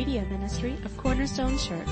media 0.00 0.24
ministry 0.30 0.72
of 0.86 0.96
Cornerstone 0.96 1.58
Church. 1.58 1.86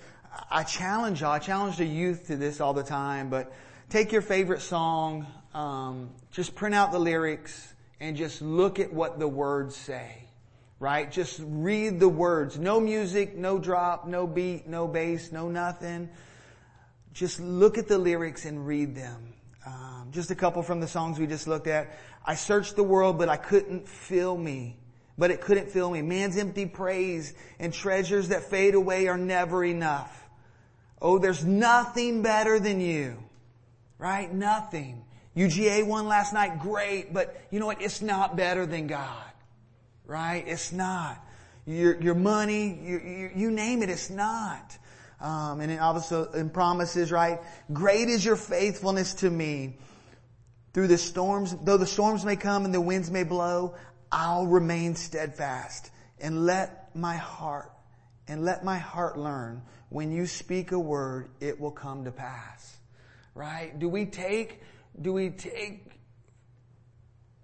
I 0.49 0.63
challenge 0.63 1.21
y'all, 1.21 1.31
I 1.31 1.39
challenge 1.39 1.77
the 1.77 1.85
youth 1.85 2.27
to 2.27 2.37
this 2.37 2.61
all 2.61 2.73
the 2.73 2.83
time, 2.83 3.29
but 3.29 3.51
take 3.89 4.11
your 4.11 4.21
favorite 4.21 4.61
song, 4.61 5.27
um, 5.53 6.11
just 6.31 6.55
print 6.55 6.73
out 6.73 6.91
the 6.91 6.99
lyrics 6.99 7.73
and 7.99 8.15
just 8.15 8.41
look 8.41 8.79
at 8.79 8.93
what 8.93 9.19
the 9.19 9.27
words 9.27 9.75
say. 9.75 10.23
Right? 10.79 11.11
Just 11.11 11.41
read 11.43 11.99
the 11.99 12.07
words. 12.07 12.57
No 12.57 12.79
music, 12.79 13.35
no 13.35 13.59
drop, 13.59 14.07
no 14.07 14.25
beat, 14.25 14.65
no 14.65 14.87
bass, 14.87 15.29
no 15.29 15.49
nothing. 15.49 16.07
Just 17.11 17.41
look 17.41 17.77
at 17.77 17.89
the 17.89 17.97
lyrics 17.97 18.45
and 18.45 18.65
read 18.65 18.95
them. 18.95 19.33
Um, 19.65 20.09
just 20.11 20.31
a 20.31 20.35
couple 20.35 20.63
from 20.63 20.79
the 20.79 20.87
songs 20.87 21.19
we 21.19 21.27
just 21.27 21.47
looked 21.47 21.67
at. 21.67 21.97
I 22.25 22.35
searched 22.35 22.75
the 22.75 22.83
world, 22.83 23.17
but 23.17 23.29
I 23.29 23.37
couldn't 23.37 23.87
fill 23.87 24.37
me. 24.37 24.77
But 25.17 25.31
it 25.31 25.41
couldn't 25.41 25.69
fill 25.69 25.91
me. 25.91 26.01
Man's 26.01 26.37
empty 26.37 26.65
praise 26.65 27.33
and 27.59 27.73
treasures 27.73 28.29
that 28.29 28.43
fade 28.43 28.73
away 28.73 29.07
are 29.07 29.17
never 29.17 29.65
enough. 29.65 30.29
Oh, 31.01 31.17
there's 31.17 31.43
nothing 31.43 32.21
better 32.21 32.59
than 32.59 32.79
you. 32.79 33.17
Right? 33.97 34.33
Nothing. 34.33 35.03
UGA 35.35 35.85
won 35.85 36.07
last 36.07 36.33
night, 36.33 36.59
great, 36.59 37.13
but 37.13 37.39
you 37.51 37.59
know 37.59 37.65
what? 37.65 37.81
It's 37.81 38.01
not 38.01 38.35
better 38.35 38.65
than 38.65 38.87
God. 38.87 39.23
Right? 40.05 40.43
It's 40.47 40.71
not. 40.71 41.23
Your, 41.65 42.01
your 42.01 42.15
money, 42.15 42.79
you, 42.81 42.99
you, 42.99 43.31
you 43.35 43.51
name 43.51 43.83
it, 43.83 43.89
it's 43.89 44.09
not. 44.09 44.77
Um, 45.21 45.59
and 45.59 45.71
it 45.71 45.79
also 45.79 46.31
in 46.31 46.49
promises, 46.49 47.11
right? 47.11 47.39
Great 47.73 48.07
is 48.07 48.23
your 48.23 48.37
faithfulness 48.37 49.15
to 49.15 49.29
me. 49.29 49.77
Through 50.73 50.87
the 50.87 50.97
storms, 50.97 51.55
though 51.63 51.77
the 51.77 51.85
storms 51.85 52.23
may 52.23 52.35
come 52.35 52.63
and 52.63 52.73
the 52.73 52.79
winds 52.79 53.11
may 53.11 53.23
blow, 53.23 53.75
I'll 54.11 54.47
remain 54.47 54.95
steadfast 54.95 55.91
and 56.19 56.45
let 56.45 56.95
my 56.95 57.15
heart, 57.15 57.71
and 58.27 58.45
let 58.45 58.63
my 58.63 58.77
heart 58.77 59.17
learn 59.17 59.61
when 59.89 60.11
you 60.11 60.27
speak 60.27 60.71
a 60.71 60.79
word, 60.79 61.29
it 61.39 61.59
will 61.59 61.71
come 61.71 62.05
to 62.05 62.11
pass. 62.11 62.77
Right? 63.33 63.77
Do 63.77 63.89
we 63.89 64.05
take, 64.05 64.61
do 65.01 65.13
we 65.13 65.31
take 65.31 65.91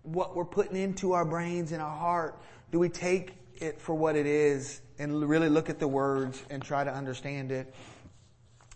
what 0.03 0.35
we're 0.35 0.45
putting 0.45 0.77
into 0.77 1.13
our 1.13 1.25
brains 1.25 1.71
and 1.71 1.81
our 1.81 1.95
heart? 1.95 2.39
Do 2.71 2.79
we 2.79 2.89
take 2.89 3.33
it 3.55 3.81
for 3.81 3.95
what 3.95 4.15
it 4.15 4.25
is 4.27 4.81
and 4.99 5.27
really 5.27 5.49
look 5.49 5.69
at 5.69 5.79
the 5.79 5.87
words 5.87 6.41
and 6.49 6.61
try 6.63 6.83
to 6.83 6.93
understand 6.93 7.51
it? 7.51 7.73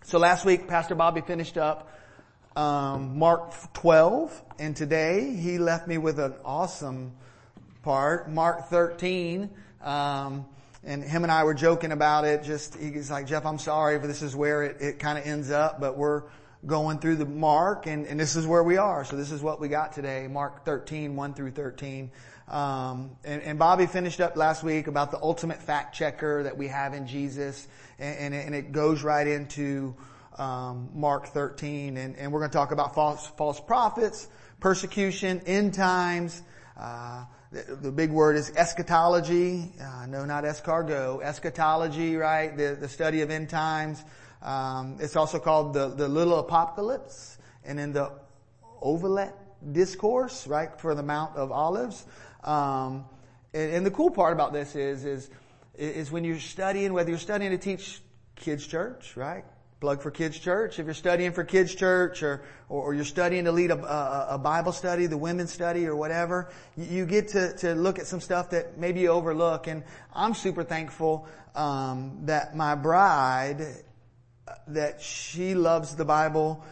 So 0.04 0.18
last 0.18 0.46
week, 0.46 0.68
Pastor 0.68 0.96
Bobby 0.96 1.22
finished 1.22 1.58
up 1.58 1.92
um, 2.56 3.18
Mark 3.18 3.54
12, 3.74 4.44
and 4.58 4.76
today 4.76 5.34
he 5.36 5.58
left 5.58 5.88
me 5.88 5.98
with 5.98 6.20
an 6.20 6.34
awesome 6.44 7.14
part, 7.84 8.30
Mark 8.30 8.70
13. 8.70 9.50
Um, 9.82 10.46
and 10.84 11.04
him 11.04 11.24
and 11.24 11.32
I 11.32 11.44
were 11.44 11.54
joking 11.54 11.92
about 11.92 12.26
it. 12.26 12.44
Just 12.44 12.76
he's 12.76 13.12
like, 13.12 13.28
Jeff, 13.28 13.46
I'm 13.46 13.60
sorry, 13.60 14.00
but 14.00 14.08
this 14.08 14.22
is 14.22 14.36
where 14.36 14.64
it, 14.64 14.82
it 14.82 15.00
kind 15.00 15.18
of 15.18 15.26
ends 15.26 15.52
up. 15.52 15.80
But 15.80 15.98
we're 15.98 16.24
going 16.66 17.00
through 17.00 17.18
the 17.18 17.26
Mark, 17.26 17.88
and, 17.88 18.06
and 18.08 18.20
this 18.20 18.36
is 18.36 18.46
where 18.46 18.64
we 18.64 18.78
are. 18.78 19.04
So 19.06 19.16
this 19.16 19.32
is 19.32 19.42
what 19.42 19.60
we 19.60 19.68
got 19.68 19.94
today, 19.94 20.28
Mark 20.28 20.66
13, 20.66 21.16
1 21.16 21.34
through 21.34 21.52
13. 21.52 22.12
Um, 22.50 23.12
and, 23.24 23.44
and, 23.44 23.60
Bobby 23.60 23.86
finished 23.86 24.20
up 24.20 24.36
last 24.36 24.64
week 24.64 24.88
about 24.88 25.12
the 25.12 25.22
ultimate 25.22 25.62
fact 25.62 25.94
checker 25.94 26.42
that 26.42 26.58
we 26.58 26.68
have 26.68 26.96
in 26.96 27.06
Jesus, 27.06 27.68
and, 28.00 28.18
and, 28.18 28.34
it, 28.34 28.46
and 28.48 28.56
it, 28.56 28.72
goes 28.72 29.04
right 29.04 29.28
into 29.28 29.96
um, 30.36 30.90
Mark 30.96 31.28
13, 31.28 31.96
and, 31.96 32.34
we're 32.34 32.40
going 32.40 32.50
to 32.50 32.58
talk 32.58 32.72
about 32.72 32.96
false 32.96 33.28
false 33.38 33.60
prophets, 33.60 34.28
persecution, 34.60 35.44
end 35.46 35.76
times. 35.76 36.42
Uh, 36.76 37.26
the, 37.52 37.76
the, 37.76 37.92
big 37.92 38.10
word 38.10 38.36
is 38.36 38.52
eschatology. 38.56 39.72
Uh, 39.80 40.08
no, 40.08 40.26
not 40.26 40.44
escargot. 40.44 41.22
Eschatology, 41.22 42.16
right? 42.16 42.58
The 42.58 42.76
the 42.80 42.90
study 42.90 43.22
of 43.22 43.30
end 43.30 43.50
times. 43.50 44.04
Um, 44.42 44.98
it's 45.00 45.16
also 45.16 45.38
called 45.38 45.76
the 45.76 45.90
the 45.90 46.08
little 46.08 46.40
apocalypse, 46.40 47.38
and 47.64 47.78
then 47.78 47.94
the 47.94 48.12
Olivet 48.82 49.36
discourse, 49.72 50.48
right, 50.48 50.80
for 50.80 50.96
the 50.96 51.04
Mount 51.04 51.36
of 51.36 51.52
Olives. 51.52 52.06
Um, 52.44 53.06
and, 53.54 53.74
and, 53.74 53.86
the 53.86 53.92
cool 53.92 54.10
part 54.10 54.32
about 54.34 54.54
this 54.54 54.76
is, 54.76 55.04
is, 55.04 55.30
is 55.76 56.12
when 56.12 56.24
you're 56.24 56.40
studying, 56.40 56.94
whether 56.94 57.10
you're 57.10 57.20
studying 57.20 57.52
to 57.52 57.58
teach 57.58 58.02
kids 58.36 58.66
church, 58.66 59.18
right? 59.18 59.44
Plug 59.82 60.02
for 60.02 60.12
kids 60.12 60.38
church. 60.38 60.80
If 60.80 60.86
you're 60.86 60.94
studying 60.94 61.32
for 61.32 61.44
kids 61.44 61.74
church 61.74 62.24
or, 62.24 62.44
or, 62.70 62.84
or 62.84 62.94
you're 62.94 63.06
studying 63.06 63.46
to 63.46 63.52
lead 63.52 63.72
a, 63.72 63.78
a, 63.78 64.28
a, 64.32 64.38
Bible 64.38 64.72
study, 64.72 65.06
the 65.06 65.18
women's 65.18 65.52
study 65.52 65.86
or 65.86 65.96
whatever, 65.96 66.50
you, 66.78 66.86
you, 66.86 67.06
get 67.06 67.30
to, 67.30 67.56
to 67.58 67.76
look 67.76 67.98
at 67.98 68.06
some 68.06 68.22
stuff 68.22 68.50
that 68.52 68.78
maybe 68.78 69.02
you 69.02 69.10
overlook. 69.10 69.68
And 69.68 69.84
I'm 70.14 70.34
super 70.34 70.64
thankful, 70.64 71.28
um, 71.56 72.26
that 72.26 72.56
my 72.56 72.76
bride, 72.76 73.66
that 74.68 75.02
she 75.02 75.56
loves 75.56 75.96
the 75.96 76.06
Bible 76.06 76.64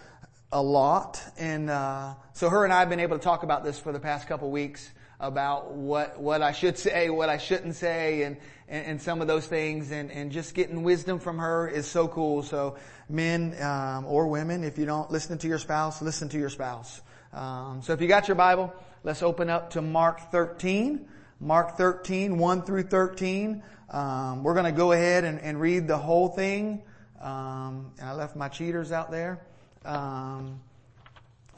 a 0.52 0.62
lot. 0.62 1.22
And, 1.38 1.70
uh, 1.70 2.14
so 2.34 2.50
her 2.50 2.64
and 2.64 2.74
I 2.74 2.80
have 2.80 2.90
been 2.90 3.00
able 3.00 3.18
to 3.18 3.24
talk 3.24 3.44
about 3.44 3.64
this 3.64 3.80
for 3.80 3.92
the 3.92 4.00
past 4.00 4.28
couple 4.28 4.52
weeks 4.52 4.92
about 5.20 5.72
what, 5.72 6.20
what 6.20 6.42
I 6.42 6.52
should 6.52 6.78
say, 6.78 7.10
what 7.10 7.30
I 7.30 7.38
shouldn't 7.38 7.76
say, 7.76 8.24
and, 8.24 8.38
and, 8.68 8.86
and 8.86 9.02
some 9.02 9.22
of 9.22 9.28
those 9.28 9.48
things, 9.48 9.92
and, 9.92 10.12
and 10.12 10.32
just 10.32 10.54
getting 10.54 10.84
wisdom 10.84 11.20
from 11.20 11.40
her 11.40 11.68
is 11.68 11.88
so 11.88 12.08
cool. 12.08 12.44
So 12.44 12.78
men, 13.10 13.56
um, 13.62 14.06
or 14.06 14.28
women, 14.28 14.64
if 14.64 14.78
you 14.78 14.86
don't 14.86 15.10
listen 15.10 15.38
to 15.40 15.48
your 15.48 15.58
spouse, 15.58 16.02
listen 16.02 16.30
to 16.30 16.38
your 16.38 16.50
spouse. 16.50 17.02
Um, 17.34 17.82
so 17.82 17.94
if 17.94 18.02
you 18.02 18.08
got 18.08 18.28
your 18.28 18.36
Bible, 18.36 18.74
let's 19.04 19.24
open 19.24 19.50
up 19.50 19.72
to 19.72 19.82
Mark 19.82 20.32
13. 20.32 21.08
Mark 21.40 21.78
13, 21.78 22.38
1 22.38 22.62
through 22.64 22.84
13. 22.84 23.64
Um, 23.90 24.44
we're 24.44 24.54
going 24.54 24.66
to 24.66 24.72
go 24.72 24.92
ahead 24.92 25.24
and, 25.24 25.40
and, 25.40 25.62
read 25.62 25.88
the 25.88 25.98
whole 25.98 26.28
thing. 26.28 26.82
Um, 27.22 27.92
and 28.00 28.10
I 28.10 28.14
left 28.14 28.36
my 28.36 28.50
cheaters 28.50 28.92
out 28.92 29.12
there. 29.12 29.40
Um, 29.86 30.60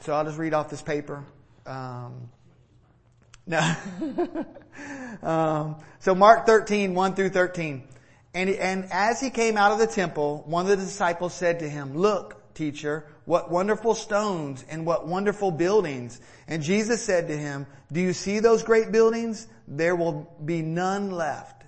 so 0.00 0.12
I'll 0.12 0.24
just 0.24 0.38
read 0.38 0.54
off 0.54 0.70
this 0.70 0.82
paper. 0.82 1.24
Um, 1.66 2.28
no. 3.50 4.46
um, 5.28 5.76
so 5.98 6.14
Mark 6.14 6.46
13, 6.46 6.94
1 6.94 7.14
through 7.14 7.30
13. 7.30 7.82
And, 8.32 8.50
and 8.50 8.88
as 8.92 9.20
he 9.20 9.30
came 9.30 9.56
out 9.56 9.72
of 9.72 9.78
the 9.78 9.86
temple, 9.86 10.44
one 10.46 10.64
of 10.64 10.70
the 10.70 10.76
disciples 10.76 11.34
said 11.34 11.58
to 11.60 11.68
him, 11.68 11.96
look, 11.96 12.54
teacher, 12.54 13.06
what 13.24 13.50
wonderful 13.50 13.94
stones 13.94 14.64
and 14.68 14.86
what 14.86 15.06
wonderful 15.06 15.50
buildings. 15.50 16.20
And 16.46 16.62
Jesus 16.62 17.02
said 17.02 17.28
to 17.28 17.36
him, 17.36 17.66
do 17.90 18.00
you 18.00 18.12
see 18.12 18.38
those 18.38 18.62
great 18.62 18.92
buildings? 18.92 19.48
There 19.66 19.96
will 19.96 20.32
be 20.44 20.62
none 20.62 21.10
left. 21.10 21.64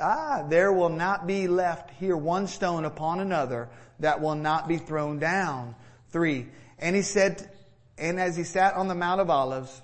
Ah, 0.00 0.44
there 0.48 0.72
will 0.72 0.88
not 0.88 1.26
be 1.26 1.48
left 1.48 1.90
here 1.90 2.16
one 2.16 2.46
stone 2.46 2.84
upon 2.84 3.20
another 3.20 3.68
that 4.00 4.20
will 4.20 4.34
not 4.34 4.68
be 4.68 4.78
thrown 4.78 5.18
down. 5.18 5.74
Three. 6.10 6.46
And 6.78 6.96
he 6.96 7.02
said, 7.02 7.50
and 7.98 8.18
as 8.18 8.36
he 8.36 8.44
sat 8.44 8.74
on 8.74 8.88
the 8.88 8.94
Mount 8.94 9.20
of 9.20 9.30
Olives, 9.30 9.82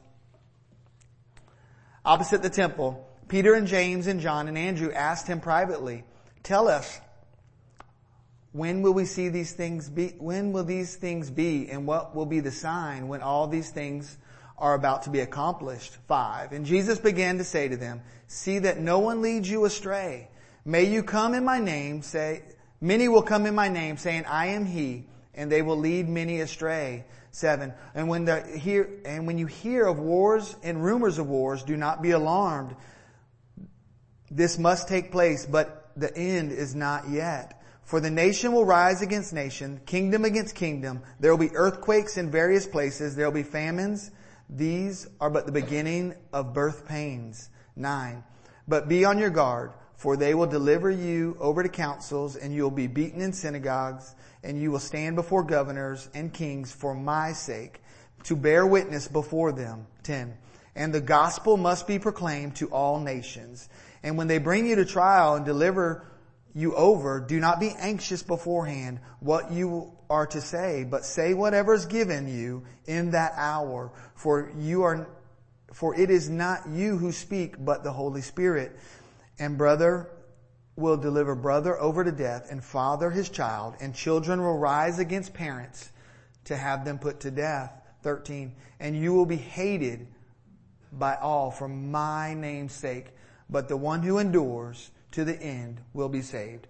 Opposite 2.04 2.42
the 2.42 2.50
temple, 2.50 3.08
Peter 3.28 3.54
and 3.54 3.66
James 3.66 4.08
and 4.08 4.20
John 4.20 4.48
and 4.48 4.58
Andrew 4.58 4.92
asked 4.92 5.26
him 5.26 5.40
privately, 5.40 6.04
tell 6.42 6.66
us, 6.66 7.00
when 8.52 8.82
will 8.82 8.92
we 8.92 9.04
see 9.04 9.28
these 9.28 9.52
things 9.52 9.88
be, 9.88 10.08
when 10.18 10.52
will 10.52 10.64
these 10.64 10.96
things 10.96 11.30
be 11.30 11.70
and 11.70 11.86
what 11.86 12.14
will 12.14 12.26
be 12.26 12.40
the 12.40 12.50
sign 12.50 13.08
when 13.08 13.22
all 13.22 13.46
these 13.46 13.70
things 13.70 14.18
are 14.58 14.74
about 14.74 15.04
to 15.04 15.10
be 15.10 15.20
accomplished? 15.20 15.96
Five. 16.08 16.52
And 16.52 16.66
Jesus 16.66 16.98
began 16.98 17.38
to 17.38 17.44
say 17.44 17.68
to 17.68 17.76
them, 17.76 18.02
see 18.26 18.58
that 18.58 18.78
no 18.78 18.98
one 18.98 19.22
leads 19.22 19.48
you 19.48 19.64
astray. 19.64 20.28
May 20.64 20.84
you 20.84 21.02
come 21.02 21.34
in 21.34 21.44
my 21.44 21.60
name, 21.60 22.02
say, 22.02 22.42
many 22.80 23.08
will 23.08 23.22
come 23.22 23.46
in 23.46 23.54
my 23.54 23.68
name 23.68 23.96
saying, 23.96 24.24
I 24.26 24.48
am 24.48 24.66
he, 24.66 25.06
and 25.34 25.50
they 25.50 25.62
will 25.62 25.78
lead 25.78 26.08
many 26.08 26.40
astray. 26.40 27.04
7. 27.32 27.72
And 27.94 28.08
when 28.08 28.26
the 28.26 28.42
hear, 28.42 28.88
and 29.04 29.26
when 29.26 29.38
you 29.38 29.46
hear 29.46 29.86
of 29.86 29.98
wars 29.98 30.54
and 30.62 30.84
rumors 30.84 31.18
of 31.18 31.28
wars, 31.28 31.62
do 31.64 31.76
not 31.76 32.02
be 32.02 32.12
alarmed. 32.12 32.76
This 34.30 34.58
must 34.58 34.86
take 34.86 35.10
place, 35.10 35.44
but 35.44 35.90
the 35.96 36.16
end 36.16 36.52
is 36.52 36.74
not 36.74 37.08
yet. 37.08 37.62
For 37.82 38.00
the 38.00 38.10
nation 38.10 38.52
will 38.52 38.64
rise 38.64 39.02
against 39.02 39.32
nation, 39.32 39.80
kingdom 39.86 40.24
against 40.24 40.54
kingdom. 40.54 41.02
There 41.20 41.30
will 41.30 41.48
be 41.48 41.54
earthquakes 41.54 42.16
in 42.16 42.30
various 42.30 42.66
places. 42.66 43.16
There 43.16 43.26
will 43.26 43.34
be 43.34 43.42
famines. 43.42 44.10
These 44.48 45.08
are 45.20 45.30
but 45.30 45.46
the 45.46 45.52
beginning 45.52 46.14
of 46.32 46.54
birth 46.54 46.86
pains. 46.86 47.50
Nine. 47.74 48.24
But 48.68 48.88
be 48.88 49.04
on 49.04 49.18
your 49.18 49.30
guard, 49.30 49.72
for 49.96 50.16
they 50.16 50.34
will 50.34 50.46
deliver 50.46 50.90
you 50.90 51.36
over 51.40 51.62
to 51.62 51.68
councils, 51.68 52.36
and 52.36 52.54
you 52.54 52.62
will 52.62 52.70
be 52.70 52.86
beaten 52.86 53.20
in 53.20 53.32
synagogues, 53.32 54.14
and 54.42 54.60
you 54.60 54.70
will 54.70 54.78
stand 54.78 55.16
before 55.16 55.42
governors 55.42 56.08
and 56.14 56.32
kings 56.32 56.72
for 56.72 56.94
my 56.94 57.32
sake, 57.32 57.80
to 58.24 58.36
bear 58.36 58.66
witness 58.66 59.08
before 59.08 59.52
them. 59.52 59.86
Ten. 60.02 60.36
And 60.74 60.92
the 60.92 61.00
gospel 61.00 61.56
must 61.56 61.86
be 61.86 61.98
proclaimed 61.98 62.56
to 62.56 62.68
all 62.68 63.00
nations. 63.00 63.68
And 64.02 64.16
when 64.16 64.26
they 64.26 64.38
bring 64.38 64.66
you 64.66 64.76
to 64.76 64.84
trial 64.84 65.34
and 65.34 65.44
deliver 65.44 66.06
you 66.54 66.74
over, 66.74 67.20
do 67.20 67.40
not 67.40 67.60
be 67.60 67.70
anxious 67.78 68.22
beforehand 68.22 69.00
what 69.20 69.50
you 69.52 69.92
are 70.10 70.26
to 70.26 70.40
say, 70.40 70.84
but 70.84 71.04
say 71.04 71.34
whatever 71.34 71.74
is 71.74 71.86
given 71.86 72.28
you 72.28 72.64
in 72.86 73.12
that 73.12 73.32
hour, 73.36 73.92
for 74.14 74.52
you 74.58 74.82
are, 74.82 75.08
for 75.72 75.98
it 75.98 76.10
is 76.10 76.28
not 76.28 76.68
you 76.68 76.98
who 76.98 77.12
speak, 77.12 77.54
but 77.58 77.84
the 77.84 77.92
Holy 77.92 78.20
Spirit. 78.20 78.76
And 79.38 79.56
brother 79.56 80.10
will 80.76 80.96
deliver 80.96 81.34
brother 81.34 81.78
over 81.80 82.02
to 82.04 82.12
death, 82.12 82.48
and 82.50 82.64
father 82.64 83.10
his 83.10 83.28
child, 83.28 83.74
and 83.80 83.94
children 83.94 84.40
will 84.40 84.58
rise 84.58 84.98
against 84.98 85.34
parents 85.34 85.90
to 86.44 86.56
have 86.56 86.84
them 86.84 86.98
put 86.98 87.20
to 87.20 87.30
death. 87.30 87.72
13. 88.02 88.52
And 88.80 88.96
you 88.96 89.14
will 89.14 89.26
be 89.26 89.36
hated 89.36 90.06
by 90.92 91.16
all 91.16 91.50
for 91.50 91.68
my 91.68 92.34
name's 92.34 92.72
sake, 92.72 93.06
but 93.48 93.68
the 93.68 93.76
one 93.76 94.02
who 94.02 94.18
endures 94.18 94.90
to 95.12 95.24
the 95.24 95.40
end 95.40 95.80
will 95.92 96.08
be 96.08 96.22
saved. 96.22 96.66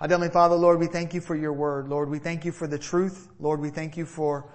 Our 0.00 0.08
Heavenly 0.08 0.30
Father, 0.30 0.54
Lord, 0.54 0.78
we 0.78 0.86
thank 0.86 1.12
you 1.12 1.20
for 1.20 1.36
your 1.36 1.52
word. 1.52 1.88
Lord, 1.88 2.08
we 2.08 2.18
thank 2.18 2.44
you 2.44 2.52
for 2.52 2.66
the 2.66 2.78
truth. 2.78 3.28
Lord, 3.38 3.60
we 3.60 3.68
thank 3.68 3.96
you 3.96 4.06
for 4.06 4.48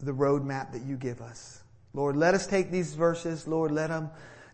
the 0.00 0.12
roadmap 0.12 0.72
that 0.72 0.82
you 0.82 0.96
give 0.96 1.20
us. 1.20 1.62
Lord, 1.94 2.16
let 2.16 2.34
us 2.34 2.46
take 2.46 2.70
these 2.70 2.94
verses, 2.94 3.46
Lord, 3.46 3.70
let 3.70 3.88
them 3.88 4.10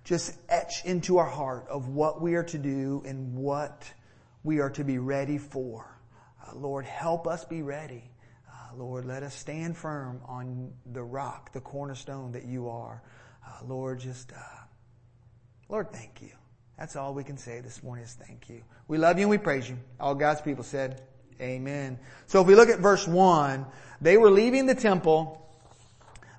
just 0.09 0.35
etch 0.49 0.87
into 0.87 1.19
our 1.19 1.29
heart 1.29 1.67
of 1.69 1.89
what 1.89 2.23
we 2.23 2.35
are 2.35 2.43
to 2.43 2.57
do 2.57 3.03
and 3.05 3.37
what 3.37 3.85
we 4.43 4.59
are 4.59 4.71
to 4.71 4.83
be 4.83 4.97
ready 4.97 5.37
for. 5.37 5.87
Uh, 6.43 6.57
Lord, 6.57 6.87
help 6.87 7.27
us 7.27 7.45
be 7.45 7.61
ready. 7.61 8.11
Uh, 8.49 8.77
Lord, 8.79 9.05
let 9.05 9.23
us 9.23 9.35
stand 9.35 9.77
firm 9.77 10.23
on 10.25 10.73
the 10.95 11.03
rock, 11.03 11.53
the 11.53 11.61
cornerstone 11.61 12.33
that 12.33 12.47
you 12.47 12.71
are. 12.71 13.03
Uh, 13.47 13.67
Lord, 13.67 14.01
just, 14.01 14.33
uh, 14.33 14.63
Lord, 15.69 15.93
thank 15.93 16.23
you. 16.23 16.33
That's 16.79 16.97
all 16.97 17.13
we 17.13 17.23
can 17.23 17.37
say 17.37 17.61
this 17.61 17.83
morning 17.83 18.07
is 18.07 18.15
thank 18.15 18.49
you. 18.49 18.63
We 18.87 18.97
love 18.97 19.19
you 19.19 19.25
and 19.25 19.31
we 19.31 19.37
praise 19.37 19.69
you. 19.69 19.77
All 20.01 20.15
God's 20.15 20.41
people 20.41 20.65
said, 20.65 21.03
Amen. 21.39 21.99
So 22.29 22.41
if 22.41 22.47
we 22.47 22.55
look 22.55 22.71
at 22.71 22.79
verse 22.79 23.07
one, 23.07 23.67
they 24.01 24.17
were 24.17 24.31
leaving 24.31 24.65
the 24.65 24.75
temple. 24.75 25.47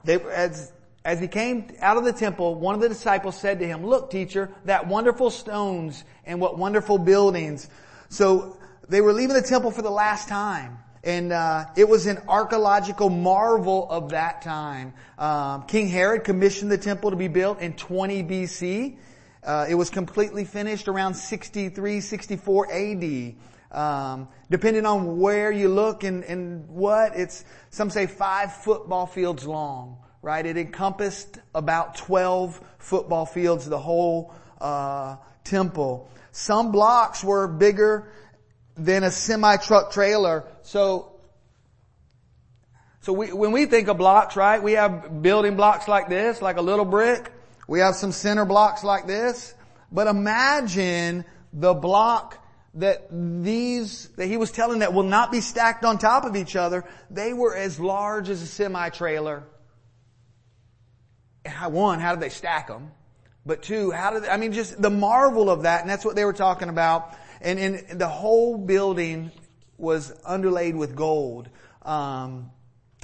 They, 0.05 0.15
as, 0.15 0.71
as 1.09 1.19
he 1.19 1.27
came 1.27 1.65
out 1.79 1.97
of 1.97 2.03
the 2.03 2.13
temple, 2.13 2.53
one 2.53 2.75
of 2.75 2.81
the 2.81 2.87
disciples 2.87 3.35
said 3.35 3.57
to 3.57 3.65
him, 3.65 3.83
look 3.83 4.11
teacher, 4.11 4.51
that 4.65 4.85
wonderful 4.85 5.31
stones 5.31 6.03
and 6.23 6.39
what 6.39 6.55
wonderful 6.55 6.99
buildings. 6.99 7.67
So 8.09 8.57
they 8.87 9.01
were 9.01 9.11
leaving 9.11 9.33
the 9.33 9.41
temple 9.41 9.71
for 9.71 9.81
the 9.81 9.89
last 9.89 10.29
time. 10.29 10.77
And 11.03 11.33
uh, 11.33 11.65
it 11.75 11.89
was 11.89 12.05
an 12.05 12.19
archaeological 12.27 13.09
marvel 13.09 13.89
of 13.89 14.11
that 14.11 14.43
time. 14.43 14.93
Um, 15.17 15.63
King 15.63 15.87
Herod 15.87 16.25
commissioned 16.25 16.71
the 16.71 16.77
temple 16.77 17.09
to 17.09 17.15
be 17.15 17.27
built 17.27 17.59
in 17.59 17.73
20 17.73 18.23
BC. 18.25 18.97
Uh, 19.43 19.65
it 19.67 19.73
was 19.73 19.89
completely 19.89 20.45
finished 20.45 20.87
around 20.87 21.15
63, 21.15 22.01
64 22.01 22.71
AD. 22.71 23.33
Um, 23.71 24.27
depending 24.51 24.85
on 24.85 25.17
where 25.17 25.51
you 25.51 25.69
look 25.69 26.03
and, 26.03 26.23
and 26.23 26.69
what, 26.69 27.13
it's, 27.15 27.45
some 27.71 27.89
say 27.89 28.05
five 28.05 28.53
football 28.53 29.07
fields 29.07 29.47
long, 29.47 29.97
right? 30.21 30.45
It 30.45 30.57
encompassed 30.57 31.39
about 31.55 31.95
12 31.95 32.59
football 32.77 33.25
fields, 33.25 33.65
the 33.67 33.77
whole, 33.77 34.33
uh, 34.59 35.17
temple. 35.43 36.09
Some 36.31 36.71
blocks 36.71 37.23
were 37.23 37.47
bigger 37.47 38.11
than 38.77 39.03
a 39.03 39.11
semi-truck 39.11 39.91
trailer. 39.91 40.45
So, 40.61 41.19
so 43.01 43.13
we, 43.13 43.31
when 43.33 43.51
we 43.51 43.65
think 43.65 43.87
of 43.87 43.97
blocks, 43.97 44.35
right, 44.35 44.61
we 44.61 44.73
have 44.73 45.21
building 45.21 45.55
blocks 45.55 45.87
like 45.87 46.09
this, 46.09 46.41
like 46.41 46.57
a 46.57 46.61
little 46.61 46.85
brick. 46.85 47.31
We 47.67 47.79
have 47.79 47.95
some 47.95 48.11
center 48.11 48.45
blocks 48.45 48.83
like 48.83 49.07
this. 49.07 49.53
But 49.91 50.07
imagine 50.07 51.25
the 51.51 51.73
block 51.73 52.37
that 52.75 53.07
these, 53.11 54.09
that 54.17 54.27
he 54.27 54.37
was 54.37 54.51
telling 54.51 54.79
that 54.79 54.93
will 54.93 55.03
not 55.03 55.31
be 55.31 55.41
stacked 55.41 55.83
on 55.83 55.97
top 55.97 56.23
of 56.23 56.35
each 56.35 56.55
other. 56.55 56.85
They 57.09 57.33
were 57.33 57.55
as 57.55 57.79
large 57.79 58.29
as 58.29 58.41
a 58.41 58.47
semi-trailer. 58.47 59.43
One, 61.45 61.99
how 61.99 62.13
did 62.13 62.21
they 62.21 62.29
stack 62.29 62.67
them? 62.67 62.91
But 63.45 63.63
two, 63.63 63.91
how 63.91 64.11
did 64.11 64.23
they, 64.23 64.29
I 64.29 64.37
mean, 64.37 64.53
just 64.53 64.81
the 64.81 64.89
marvel 64.89 65.49
of 65.49 65.63
that, 65.63 65.81
and 65.81 65.89
that's 65.89 66.05
what 66.05 66.15
they 66.15 66.25
were 66.25 66.33
talking 66.33 66.69
about. 66.69 67.15
And, 67.41 67.57
and 67.57 67.99
the 67.99 68.07
whole 68.07 68.57
building 68.57 69.31
was 69.77 70.13
underlaid 70.25 70.75
with 70.75 70.95
gold. 70.95 71.49
Um, 71.83 72.51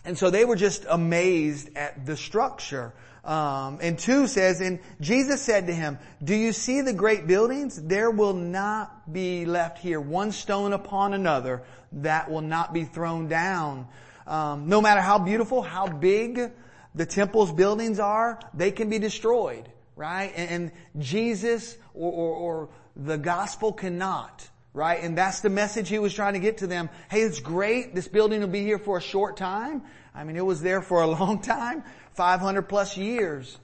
and 0.04 0.18
so 0.18 0.30
they 0.30 0.46
were 0.46 0.58
just 0.58 0.86
amazed 0.90 1.76
at 1.78 2.06
the 2.06 2.18
structure. 2.18 2.94
Um, 3.24 3.80
and 3.82 3.98
two 3.98 4.28
says, 4.28 4.62
and 4.62 4.80
Jesus 5.02 5.42
said 5.42 5.68
to 5.68 5.74
him, 5.74 5.98
do 6.24 6.36
you 6.36 6.52
see 6.52 6.82
the 6.82 6.94
great 6.94 7.26
buildings? 7.26 7.82
There 7.82 8.12
will 8.12 8.34
not 8.34 9.12
be 9.12 9.46
left 9.46 9.80
here 9.80 10.00
one 10.00 10.32
stone 10.32 10.74
upon 10.74 11.14
another 11.14 11.64
that 11.94 12.30
will 12.30 12.42
not 12.42 12.72
be 12.72 12.84
thrown 12.84 13.28
down. 13.28 13.88
Um, 14.28 14.68
no 14.68 14.82
matter 14.82 15.02
how 15.02 15.18
beautiful, 15.18 15.64
how 15.64 15.88
big 15.88 16.52
the 16.96 17.06
temple's 17.06 17.52
buildings 17.52 18.00
are, 18.00 18.40
they 18.54 18.72
can 18.72 18.90
be 18.90 19.00
destroyed, 19.00 19.70
right? 19.96 20.32
And, 20.36 20.50
and 20.50 21.04
Jesus 21.04 21.78
or, 21.94 22.12
or, 22.12 22.36
or 22.36 22.70
the 22.96 23.18
gospel 23.18 23.74
cannot 23.74 24.50
right? 24.76 25.02
And 25.02 25.18
that's 25.18 25.40
the 25.40 25.50
message 25.50 25.88
he 25.88 26.00
was 26.00 26.14
trying 26.14 26.34
to 26.34 26.40
get 26.40 26.58
to 26.58 26.68
them. 26.68 26.90
Hey, 27.10 27.22
it's 27.22 27.40
great. 27.40 27.96
This 27.96 28.10
building 28.10 28.42
will 28.42 28.50
be 28.50 28.62
here 28.62 28.78
for 28.78 28.98
a 28.98 29.02
short 29.02 29.38
time. 29.38 29.84
I 30.14 30.26
mean, 30.26 30.36
it 30.36 30.46
was 30.46 30.62
there 30.62 30.82
for 30.82 31.02
a 31.02 31.08
long 31.20 31.42
time, 31.42 31.84
500 32.16 32.64
plus 32.64 32.98
years. 32.98 33.58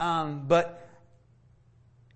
Um, 0.00 0.46
but 0.48 0.88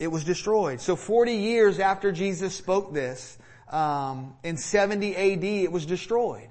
it 0.00 0.08
was 0.08 0.24
destroyed. 0.24 0.80
So 0.80 0.96
40 0.96 1.34
years 1.34 1.78
after 1.78 2.10
Jesus 2.10 2.54
spoke 2.54 2.92
this, 2.92 3.38
um, 3.68 4.34
in 4.42 4.56
70 4.56 5.14
AD, 5.14 5.44
it 5.44 5.70
was 5.70 5.86
destroyed. 5.86 6.48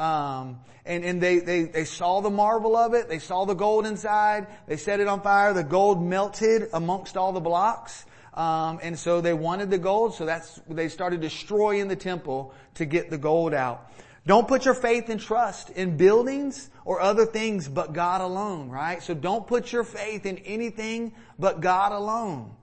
Um, 0.00 0.60
and, 0.86 1.04
and 1.04 1.20
they, 1.20 1.40
they, 1.40 1.64
they 1.64 1.84
saw 1.84 2.20
the 2.20 2.30
marvel 2.30 2.74
of 2.76 2.94
it. 2.94 3.08
They 3.08 3.18
saw 3.18 3.44
the 3.44 3.54
gold 3.54 3.86
inside. 3.86 4.46
They 4.66 4.78
set 4.78 4.98
it 4.98 5.08
on 5.08 5.20
fire. 5.20 5.52
The 5.52 5.62
gold 5.62 6.02
melted 6.02 6.70
amongst 6.72 7.16
all 7.16 7.32
the 7.32 7.40
blocks. 7.40 8.06
Um, 8.32 8.78
and 8.82 8.98
so 8.98 9.20
they 9.20 9.34
wanted 9.34 9.70
the 9.70 9.78
gold, 9.78 10.14
so 10.14 10.24
that's 10.24 10.60
they 10.68 10.88
started 10.88 11.20
destroying 11.20 11.88
the 11.88 11.96
temple 11.96 12.54
to 12.74 12.84
get 12.84 13.10
the 13.10 13.18
gold 13.18 13.52
out. 13.52 13.92
Don't 14.26 14.46
put 14.46 14.64
your 14.64 14.74
faith 14.74 15.08
and 15.08 15.20
trust 15.20 15.70
in 15.70 15.96
buildings 15.96 16.70
or 16.84 17.00
other 17.00 17.26
things 17.26 17.68
but 17.68 17.92
God 17.92 18.20
alone, 18.20 18.68
right? 18.70 19.02
So 19.02 19.14
don't 19.14 19.46
put 19.46 19.72
your 19.72 19.82
faith 19.84 20.26
in 20.26 20.38
anything 20.38 21.12
but 21.38 21.60
God 21.60 21.92
alone. 21.92 22.54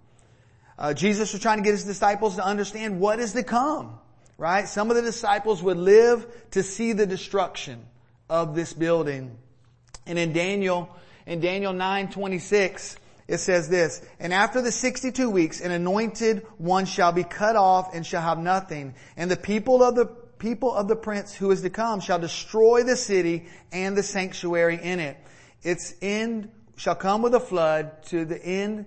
Uh, 0.78 0.94
Jesus 0.94 1.34
was 1.34 1.42
trying 1.42 1.58
to 1.58 1.64
get 1.64 1.72
his 1.72 1.84
disciples 1.84 2.36
to 2.36 2.46
understand 2.46 3.00
what 3.00 3.20
is 3.20 3.34
to 3.34 3.44
come, 3.44 4.00
right? 4.38 4.68
Some 4.68 4.90
of 4.90 4.96
the 4.96 5.02
disciples 5.02 5.64
would 5.64 5.78
live 5.78 6.28
to 6.52 6.64
see 6.64 6.94
the 6.94 7.06
destruction 7.06 7.86
of 8.30 8.56
this 8.56 8.74
building. 8.74 9.38
And 10.06 10.18
in 10.18 10.34
Daniel, 10.34 10.90
in 11.26 11.40
Daniel 11.40 11.74
9, 11.74 12.10
26, 12.10 12.98
it 13.28 13.40
says 13.40 13.68
this, 13.68 14.02
and 14.20 14.34
after 14.34 14.62
the 14.62 14.72
62 14.72 15.30
weeks, 15.30 15.60
an 15.60 15.72
anointed 15.72 16.46
one 16.58 16.86
shall 16.86 17.12
be 17.12 17.26
cut 17.26 17.58
off 17.58 17.94
and 17.94 18.06
shall 18.06 18.22
have 18.22 18.40
nothing. 18.40 18.94
And 19.18 19.30
the 19.30 19.36
people 19.36 19.84
of 19.84 19.96
the 19.96 20.06
people 20.06 20.74
of 20.74 20.88
the 20.88 20.96
prince 20.96 21.34
who 21.34 21.50
is 21.52 21.62
to 21.64 21.70
come 21.70 22.00
shall 22.00 22.20
destroy 22.20 22.84
the 22.84 22.96
city 22.96 23.48
and 23.72 23.98
the 23.98 24.04
sanctuary 24.04 24.80
in 24.82 25.00
it. 25.00 25.18
Its 25.64 25.96
end 26.02 26.52
shall 26.78 26.96
come 26.96 27.22
with 27.24 27.34
a 27.34 27.40
flood 27.40 28.04
to 28.04 28.24
the 28.24 28.42
end 28.42 28.86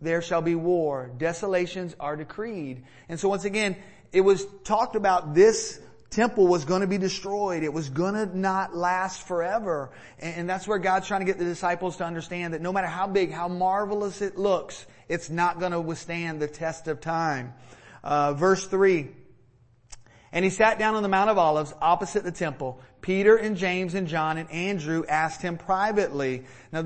there 0.00 0.22
shall 0.22 0.42
be 0.42 0.54
war. 0.54 1.10
Desolations 1.16 1.96
are 1.98 2.16
decreed. 2.16 2.84
And 3.08 3.18
so 3.18 3.28
once 3.28 3.44
again, 3.44 3.76
it 4.12 4.20
was 4.22 4.46
talked 4.64 4.96
about 4.96 5.34
this 5.34 5.80
temple 6.10 6.46
was 6.46 6.64
going 6.64 6.80
to 6.80 6.86
be 6.86 6.98
destroyed. 6.98 7.62
It 7.62 7.72
was 7.72 7.88
going 7.88 8.14
to 8.14 8.36
not 8.36 8.74
last 8.74 9.26
forever. 9.26 9.90
And, 10.18 10.48
that's 10.48 10.66
where 10.66 10.78
God's 10.78 11.06
trying 11.06 11.20
to 11.20 11.26
get 11.26 11.38
the 11.38 11.44
disciples 11.44 11.98
to 11.98 12.04
understand 12.04 12.54
that 12.54 12.62
no 12.62 12.72
matter 12.72 12.86
how 12.86 13.06
big, 13.06 13.30
how 13.30 13.48
marvelous 13.48 14.22
it 14.22 14.38
looks, 14.38 14.86
it's 15.08 15.28
not 15.28 15.60
going 15.60 15.72
to 15.72 15.80
withstand 15.80 16.40
the 16.40 16.48
test 16.48 16.88
of 16.88 17.00
time. 17.00 17.52
Uh, 18.02 18.32
verse 18.32 18.66
3. 18.66 19.08
And 20.32 20.44
he 20.44 20.50
sat 20.50 20.78
down 20.78 20.94
on 20.94 21.02
the 21.02 21.08
Mount 21.08 21.30
of 21.30 21.38
Olives 21.38 21.74
opposite 21.80 22.24
the 22.24 22.32
temple. 22.32 22.80
Peter 23.00 23.36
and 23.36 23.56
James 23.56 23.94
and 23.94 24.08
John 24.08 24.38
and 24.38 24.50
Andrew 24.50 25.04
asked 25.08 25.40
him 25.40 25.56
privately. 25.56 26.44
Now, 26.72 26.80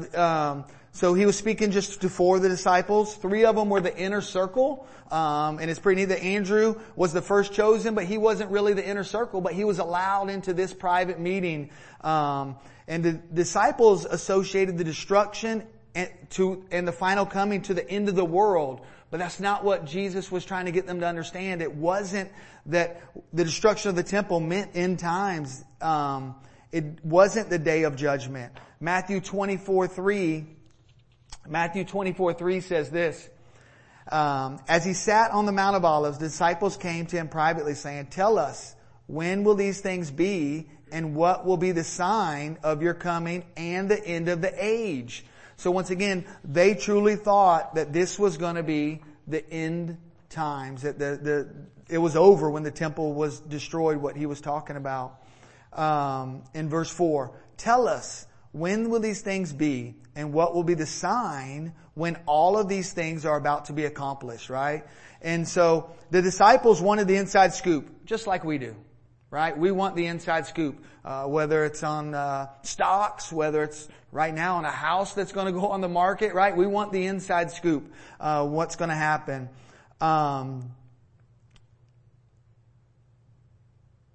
um, 0.53 0.65
so 0.93 1.15
he 1.15 1.25
was 1.25 1.39
speaking 1.39 1.71
just 1.71 2.03
to 2.03 2.11
four 2.11 2.37
of 2.37 2.43
the 2.43 2.51
disciples. 2.51 3.15
Three 3.15 3.47
of 3.47 3.57
them 3.57 3.71
were 3.71 3.81
the 3.81 3.97
inner 3.97 4.21
circle. 4.21 4.87
Um, 5.11 5.59
and 5.59 5.71
it's 5.71 5.81
pretty 5.81 6.03
neat 6.03 6.09
that 6.11 6.23
Andrew 6.23 6.81
was 6.97 7.15
the 7.15 7.23
first 7.23 7.55
chosen, 7.55 7.95
but 7.95 8.05
he 8.05 8.19
wasn't 8.19 8.51
really 8.51 8.75
the 8.75 8.87
inner 8.87 9.05
circle, 9.05 9.41
but 9.41 9.55
he 9.55 9.65
was 9.65 9.79
allowed 9.79 10.29
into 10.29 10.53
this 10.53 10.75
private 10.75 11.19
meeting. 11.19 11.71
Um, 12.03 12.57
and 12.87 13.03
the 13.03 13.13
disciples 13.13 14.05
associated 14.05 14.77
the 14.77 14.85
destruction 14.85 15.67
and 15.95 16.11
to, 16.31 16.65
and 16.71 16.87
the 16.87 16.93
final 16.93 17.25
coming 17.25 17.63
to 17.63 17.75
the 17.75 17.89
end 17.89 18.11
of 18.11 18.15
the 18.15 18.25
world. 18.25 18.83
But 19.11 19.19
that's 19.19 19.41
not 19.41 19.65
what 19.65 19.87
Jesus 19.87 20.31
was 20.31 20.45
trying 20.45 20.67
to 20.67 20.73
get 20.73 20.87
them 20.87 21.01
to 21.01 21.07
understand. 21.07 21.63
It 21.63 21.75
wasn't 21.75 22.31
that 22.67 23.01
the 23.33 23.45
destruction 23.45 23.89
of 23.89 23.97
the 23.97 24.03
temple 24.03 24.41
meant 24.41 24.73
end 24.75 24.99
times. 24.99 25.65
Um, 25.81 26.35
it 26.71 27.03
wasn't 27.03 27.49
the 27.49 27.59
day 27.59 27.83
of 27.85 27.97
judgment. 27.97 28.53
Matthew 28.81 29.21
24, 29.21 29.89
3 29.89 30.47
Matthew 31.49 31.85
24, 31.85 32.35
3 32.35 32.61
says 32.61 32.91
this, 32.91 33.29
um, 34.11 34.59
as 34.69 34.85
he 34.85 34.95
sat 34.95 35.31
on 35.31 35.47
the 35.47 35.53
Mount 35.53 35.77
of 35.77 35.85
Olives, 35.85 36.19
the 36.19 36.27
disciples 36.27 36.77
came 36.77 37.07
to 37.07 37.17
him 37.17 37.29
privately 37.29 37.75
saying, 37.75 38.07
tell 38.07 38.39
us, 38.39 38.75
when 39.07 39.45
will 39.45 39.55
these 39.55 39.81
things 39.81 40.11
be 40.11 40.69
and 40.91 41.15
what 41.15 41.47
will 41.47 41.57
be 41.57 41.73
the 41.73 41.85
sign 41.85 42.59
of 42.63 42.83
your 42.83 42.95
coming 42.95 43.45
and 43.57 43.91
the 43.91 44.05
end 44.05 44.29
of 44.29 44.41
the 44.41 44.53
age? 44.59 45.25
So 45.57 45.71
once 45.71 45.91
again, 45.91 46.25
they 46.45 46.75
truly 46.75 47.17
thought 47.17 47.77
that 47.77 47.93
this 47.93 48.19
was 48.19 48.37
going 48.37 48.57
to 48.57 48.63
be 48.63 49.03
the 49.27 49.49
end 49.51 49.99
times, 50.29 50.83
that 50.83 50.99
the, 50.99 51.19
the, 51.23 51.49
it 51.89 51.99
was 51.99 52.17
over 52.17 52.51
when 52.51 52.63
the 52.63 52.71
temple 52.71 53.13
was 53.13 53.41
destroyed, 53.41 53.99
what 53.99 54.17
he 54.17 54.27
was 54.27 54.41
talking 54.41 54.77
about. 54.77 55.21
Um, 55.73 56.43
in 56.55 56.69
verse 56.69 56.91
4, 56.91 57.33
tell 57.57 57.87
us, 57.87 58.27
when 58.53 58.91
will 58.91 59.01
these 59.01 59.23
things 59.23 59.53
be? 59.53 59.95
And 60.15 60.33
what 60.33 60.55
will 60.55 60.65
be 60.65 60.75
the 60.75 60.87
sign 60.87 61.73
when 61.95 62.17
all 62.27 62.59
of 62.59 62.69
these 62.69 62.93
things 62.93 63.25
are 63.25 63.37
about 63.37 63.67
to 63.67 63.73
be 63.73 63.85
accomplished, 63.85 64.51
right? 64.51 64.85
And 65.23 65.47
so 65.49 65.91
the 66.11 66.21
disciples 66.21 66.81
wanted 66.81 67.09
the 67.09 67.17
inside 67.17 67.55
scoop, 67.55 68.05
just 68.05 68.27
like 68.27 68.45
we 68.45 68.59
do, 68.59 68.77
right? 69.31 69.57
We 69.57 69.71
want 69.71 69.97
the 69.97 70.07
inside 70.07 70.47
scoop, 70.47 70.85
uh, 71.05 71.25
whether 71.25 71.65
it's 71.65 71.83
on 71.83 72.15
uh, 72.15 72.49
stocks, 72.63 73.33
whether 73.33 73.63
it's 73.63 73.89
right 74.11 74.35
now 74.35 74.57
on 74.57 74.65
a 74.67 74.71
house 74.71 75.15
that's 75.15 75.33
going 75.33 75.47
to 75.47 75.53
go 75.53 75.69
on 75.69 75.81
the 75.81 75.89
market, 75.89 76.35
right? 76.35 76.55
We 76.55 76.67
want 76.67 76.93
the 76.93 77.07
inside 77.07 77.51
scoop, 77.51 77.91
uh, 78.21 78.47
what's 78.47 78.77
going 78.77 78.91
to 78.91 78.95
happen. 78.95 79.49
Um, 80.01 80.75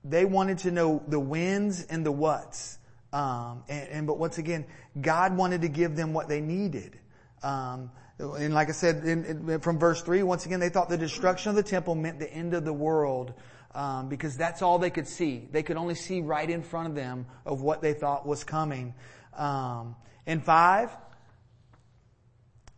they 0.04 0.26
wanted 0.26 0.60
to 0.60 0.72
know 0.72 1.04
the 1.08 1.20
wins 1.20 1.86
and 1.90 2.06
the 2.06 2.12
whats. 2.12 2.77
Um, 3.18 3.64
and, 3.68 3.90
and, 3.90 4.08
but 4.08 4.20
once 4.20 4.38
again, 4.38 4.66
God 5.02 5.36
wanted 5.36 5.62
to 5.62 5.70
give 5.70 5.96
them 5.96 6.14
what 6.14 6.28
they 6.28 6.40
needed. 6.40 7.00
Um, 7.42 7.90
and 8.20 8.54
like 8.54 8.70
I 8.70 8.74
said 8.74 9.04
in, 9.04 9.26
in, 9.26 9.60
from 9.60 9.80
verse 9.80 10.02
three, 10.04 10.22
once 10.22 10.46
again, 10.46 10.60
they 10.60 10.70
thought 10.70 10.88
the 10.88 10.98
destruction 10.98 11.50
of 11.50 11.56
the 11.56 11.64
temple 11.64 11.96
meant 11.96 12.20
the 12.20 12.32
end 12.32 12.54
of 12.54 12.64
the 12.64 12.74
world. 12.74 13.34
Um, 13.74 14.10
because 14.10 14.38
that's 14.38 14.62
all 14.62 14.80
they 14.80 14.90
could 14.90 15.08
see. 15.08 15.48
They 15.52 15.62
could 15.62 15.78
only 15.78 15.94
see 15.94 16.22
right 16.22 16.50
in 16.50 16.64
front 16.64 16.88
of 16.88 16.96
them 16.96 17.28
of 17.46 17.62
what 17.62 17.82
they 17.82 17.94
thought 17.94 18.26
was 18.26 18.44
coming. 18.44 18.96
Um, 19.36 19.96
and 20.26 20.44
five, 20.44 20.90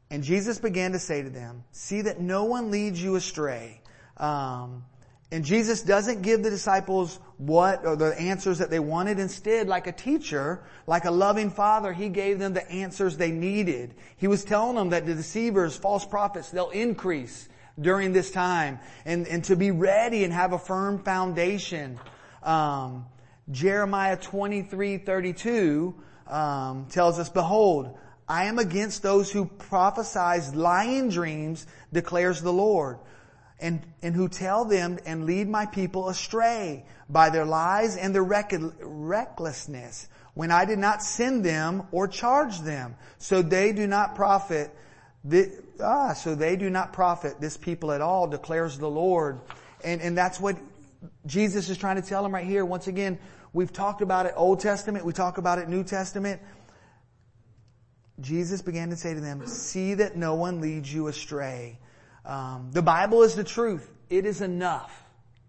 and 0.09 0.23
Jesus 0.23 0.59
began 0.59 0.91
to 0.91 0.99
say 0.99 1.21
to 1.21 1.29
them, 1.29 1.63
"See 1.71 2.01
that 2.01 2.19
no 2.19 2.45
one 2.45 2.71
leads 2.71 3.01
you 3.01 3.15
astray." 3.15 3.81
Um, 4.17 4.83
and 5.31 5.45
Jesus 5.45 5.83
doesn't 5.83 6.21
give 6.21 6.43
the 6.43 6.49
disciples 6.49 7.17
what 7.39 7.85
or 7.85 7.95
the 7.95 8.19
answers 8.19 8.57
that 8.57 8.69
they 8.69 8.79
wanted. 8.79 9.17
Instead, 9.17 9.67
like 9.67 9.87
a 9.87 9.93
teacher, 9.93 10.61
like 10.85 11.05
a 11.05 11.11
loving 11.11 11.49
father, 11.49 11.93
he 11.93 12.09
gave 12.09 12.37
them 12.37 12.53
the 12.53 12.69
answers 12.69 13.15
they 13.15 13.31
needed. 13.31 13.95
He 14.17 14.27
was 14.27 14.43
telling 14.43 14.75
them 14.75 14.89
that 14.89 15.05
the 15.05 15.15
deceivers, 15.15 15.75
false 15.75 16.05
prophets, 16.05 16.51
they'll 16.51 16.69
increase 16.69 17.47
during 17.79 18.11
this 18.11 18.29
time 18.29 18.77
and, 19.05 19.25
and 19.27 19.43
to 19.45 19.55
be 19.55 19.71
ready 19.71 20.25
and 20.25 20.33
have 20.33 20.51
a 20.51 20.59
firm 20.59 20.99
foundation. 20.99 21.97
Um, 22.43 23.05
Jeremiah 23.49 24.17
23, 24.17 24.97
32, 24.97 25.95
um, 26.27 26.87
tells 26.89 27.19
us, 27.19 27.29
behold, 27.29 27.97
I 28.27 28.45
am 28.45 28.59
against 28.59 29.01
those 29.01 29.31
who 29.31 29.45
prophesy 29.45 30.55
lying 30.55 31.09
dreams, 31.09 31.65
declares 31.93 32.41
the 32.41 32.53
Lord 32.53 32.99
and, 33.59 33.85
and 34.01 34.15
who 34.15 34.29
tell 34.29 34.65
them 34.65 34.99
and 35.05 35.25
lead 35.25 35.47
my 35.47 35.65
people 35.65 36.09
astray 36.09 36.85
by 37.09 37.29
their 37.29 37.45
lies 37.45 37.97
and 37.97 38.15
their 38.15 38.23
recklessness 38.23 40.07
when 40.33 40.51
I 40.51 40.65
did 40.65 40.79
not 40.79 41.03
send 41.03 41.43
them 41.43 41.83
or 41.91 42.07
charge 42.07 42.59
them. 42.61 42.95
So 43.17 43.41
they 43.41 43.73
do 43.73 43.87
not 43.87 44.15
profit, 44.15 44.73
the, 45.23 45.51
ah, 45.81 46.13
so 46.13 46.35
they 46.35 46.55
do 46.55 46.69
not 46.69 46.93
profit 46.93 47.41
this 47.41 47.57
people 47.57 47.91
at 47.91 48.01
all, 48.01 48.27
declares 48.27 48.77
the 48.77 48.89
Lord. 48.89 49.41
And, 49.83 50.01
and 50.01 50.17
that's 50.17 50.39
what 50.39 50.57
Jesus 51.25 51.69
is 51.69 51.77
trying 51.77 52.01
to 52.01 52.07
tell 52.07 52.23
them 52.23 52.33
right 52.33 52.45
here. 52.45 52.63
Once 52.63 52.87
again, 52.87 53.19
we've 53.51 53.73
talked 53.73 54.01
about 54.01 54.25
it 54.27 54.33
Old 54.35 54.59
Testament, 54.59 55.03
we 55.03 55.13
talk 55.13 55.37
about 55.37 55.59
it 55.59 55.67
New 55.67 55.83
Testament. 55.83 56.41
Jesus 58.21 58.61
began 58.61 58.89
to 58.89 58.97
say 58.97 59.13
to 59.13 59.21
them, 59.21 59.47
see 59.47 59.93
that 59.95 60.15
no 60.15 60.35
one 60.35 60.61
leads 60.61 60.93
you 60.93 61.07
astray. 61.07 61.79
Um, 62.25 62.69
the 62.71 62.81
Bible 62.81 63.23
is 63.23 63.35
the 63.35 63.43
truth. 63.43 63.89
It 64.09 64.25
is 64.25 64.41
enough. 64.41 65.03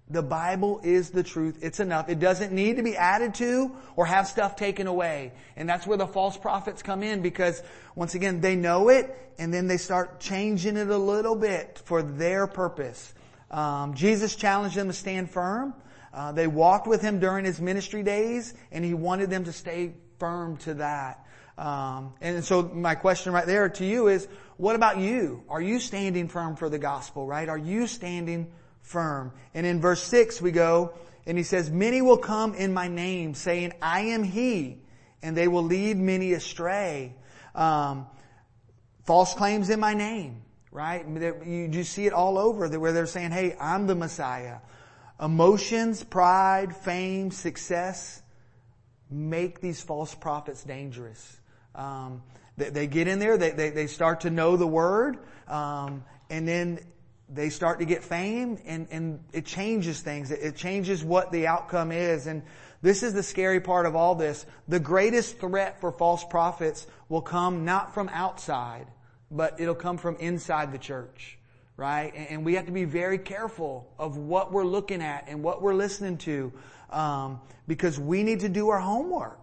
The 0.09 0.23
Bible 0.23 0.81
is 0.83 1.11
the 1.11 1.23
truth. 1.23 1.59
It's 1.63 1.79
enough. 1.79 2.09
It 2.09 2.19
doesn't 2.19 2.53
need 2.53 2.77
to 2.79 2.83
be 2.83 2.97
added 2.97 3.35
to 3.37 3.71
or 3.95 4.07
have 4.07 4.27
stuff 4.27 4.57
taken 4.57 4.89
away. 4.89 5.33
And 5.57 5.69
that's 5.69 5.87
where 5.87 5.99
the 5.99 6.07
false 6.07 6.37
prophets 6.37 6.83
come 6.83 7.05
in 7.05 7.23
because 7.23 7.63
once 7.95 8.17
again, 8.17 8.41
they 8.41 8.57
know 8.57 8.89
it 8.89 9.17
and 9.39 9.55
then 9.55 9.69
they 9.69 9.77
start 9.77 10.19
changing 10.19 10.77
it 10.77 10.89
a 10.89 10.97
little 10.97 11.37
bit 11.37 11.81
for 11.85 12.03
their 12.03 12.49
purpose. 12.49 13.15
Um, 13.53 13.95
Jesus 13.95 14.35
challenged 14.35 14.77
them 14.77 14.89
to 14.89 14.93
stand 14.93 15.31
firm. 15.31 15.75
Uh, 16.13 16.33
they 16.33 16.49
walked 16.49 16.89
with 16.89 17.03
him 17.03 17.21
during 17.21 17.45
his 17.45 17.61
ministry 17.61 18.03
days 18.03 18.53
and 18.73 18.85
he 18.85 18.95
wanted 18.95 19.31
them 19.31 19.45
to 19.45 19.53
stay 19.53 19.95
firm 20.19 20.57
to 20.59 20.75
that. 20.75 21.25
Um, 21.61 22.15
and 22.23 22.43
so 22.43 22.63
my 22.63 22.95
question 22.95 23.35
right 23.35 23.45
there 23.45 23.69
to 23.69 23.85
you 23.85 24.09
is, 24.09 24.27
what 24.57 24.77
about 24.77 24.97
you? 24.97 25.45
Are 25.47 25.61
you 25.61 25.79
standing 25.79 26.27
firm 26.27 26.57
for 26.57 26.71
the 26.71 26.79
gospel, 26.79 27.27
right? 27.27 27.51
Are 27.51 27.59
you 27.59 27.87
standing 27.87 28.51
firm? 28.81 29.33
And 29.53 29.67
in 29.67 29.79
verse 29.79 30.03
6 30.05 30.41
we 30.41 30.53
go, 30.53 30.95
and 31.27 31.37
he 31.37 31.45
says, 31.45 31.71
Many 31.71 32.01
will 32.01 32.17
come 32.17 32.55
in 32.55 32.73
my 32.73 32.89
name, 32.89 33.35
saying, 33.35 33.75
I 33.83 34.01
am 34.01 34.25
he, 34.25 34.79
and 35.23 35.37
they 35.37 35.49
will 35.49 35.63
lead 35.63 35.99
many 35.99 36.33
astray. 36.33 37.15
Um, 37.55 38.07
false 39.05 39.35
claims 39.35 39.69
in 39.69 39.81
my 39.81 39.93
name, 39.93 40.41
right? 40.73 41.07
You, 41.07 41.69
you 41.71 41.85
see 41.85 42.07
it 42.07 42.15
all 42.15 42.39
over 42.39 42.71
where 42.79 42.93
they're 42.93 43.05
saying, 43.05 43.33
hey, 43.33 43.55
I'm 43.61 43.87
the 43.87 43.95
Messiah. 43.95 44.61
Emotions, 45.21 46.03
pride, 46.03 46.75
fame, 46.75 47.31
success 47.31 48.23
make 49.11 49.61
these 49.61 49.83
false 49.83 50.15
prophets 50.15 50.63
dangerous. 50.63 51.40
Um, 51.81 52.23
they, 52.59 52.71
they 52.71 52.87
get 52.87 53.09
in 53.09 53.19
there, 53.19 53.39
they, 53.39 53.51
they, 53.51 53.71
they 53.71 53.87
start 53.87 54.21
to 54.23 54.31
know 54.31 54.57
the 54.57 54.67
word, 54.67 55.19
um, 55.49 56.05
and 56.29 56.47
then 56.47 56.81
they 57.33 57.49
start 57.49 57.79
to 57.79 57.87
get 57.87 58.05
fame 58.05 58.59
and, 58.67 58.89
and 58.91 59.21
it 59.33 59.47
changes 59.47 60.01
things. 60.01 60.31
It, 60.31 60.41
it 60.43 60.57
changes 60.57 61.03
what 61.03 61.33
the 61.33 61.47
outcome 61.47 61.91
is. 61.91 62.27
And 62.27 62.43
this 62.83 63.03
is 63.03 63.15
the 63.15 63.23
scary 63.23 63.61
part 63.61 63.87
of 63.87 63.97
all 63.97 64.15
this. 64.15 64.45
The 64.69 64.81
greatest 64.81 65.39
threat 65.39 65.81
for 65.81 65.93
false 65.93 66.25
prophets 66.25 66.87
will 67.09 67.23
come 67.23 67.65
not 67.65 67.95
from 67.95 68.09
outside, 68.11 68.87
but 69.31 69.61
it'll 69.61 69.75
come 69.75 69.97
from 69.97 70.17
inside 70.17 70.73
the 70.73 70.79
church. 70.79 71.39
Right? 71.77 72.13
And 72.15 72.45
we 72.45 72.57
have 72.57 72.67
to 72.67 72.73
be 72.73 72.85
very 72.85 73.17
careful 73.17 73.91
of 73.99 74.19
what 74.19 74.53
we're 74.53 74.67
looking 74.67 75.01
at 75.01 75.29
and 75.29 75.43
what 75.43 75.63
we're 75.63 75.73
listening 75.73 76.19
to, 76.19 76.53
um, 76.91 77.41
because 77.67 77.99
we 77.99 78.23
need 78.23 78.41
to 78.41 78.51
do 78.51 78.69
our 78.69 78.81
homework 78.81 79.40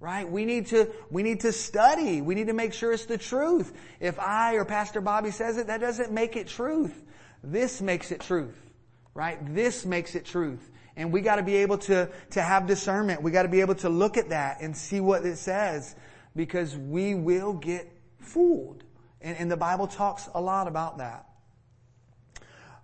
right? 0.00 0.28
We 0.28 0.46
need 0.46 0.66
to, 0.68 0.90
we 1.10 1.22
need 1.22 1.40
to 1.40 1.52
study. 1.52 2.22
We 2.22 2.34
need 2.34 2.46
to 2.46 2.54
make 2.54 2.72
sure 2.72 2.92
it's 2.92 3.04
the 3.04 3.18
truth. 3.18 3.72
If 4.00 4.18
I 4.18 4.54
or 4.54 4.64
Pastor 4.64 5.02
Bobby 5.02 5.30
says 5.30 5.58
it, 5.58 5.66
that 5.66 5.80
doesn't 5.80 6.10
make 6.10 6.36
it 6.36 6.48
truth. 6.48 7.02
This 7.44 7.82
makes 7.82 8.10
it 8.10 8.20
truth, 8.20 8.58
right? 9.14 9.38
This 9.54 9.84
makes 9.84 10.14
it 10.14 10.24
truth. 10.24 10.70
And 10.96 11.12
we 11.12 11.20
gotta 11.20 11.42
be 11.42 11.56
able 11.56 11.78
to, 11.78 12.08
to 12.30 12.42
have 12.42 12.66
discernment. 12.66 13.22
We 13.22 13.30
gotta 13.30 13.48
be 13.48 13.60
able 13.60 13.76
to 13.76 13.88
look 13.88 14.16
at 14.16 14.30
that 14.30 14.62
and 14.62 14.76
see 14.76 15.00
what 15.00 15.24
it 15.24 15.36
says 15.36 15.94
because 16.34 16.76
we 16.76 17.14
will 17.14 17.52
get 17.52 17.90
fooled. 18.18 18.82
And, 19.20 19.36
and 19.36 19.50
the 19.50 19.56
Bible 19.56 19.86
talks 19.86 20.28
a 20.34 20.40
lot 20.40 20.66
about 20.66 20.98
that. 20.98 21.26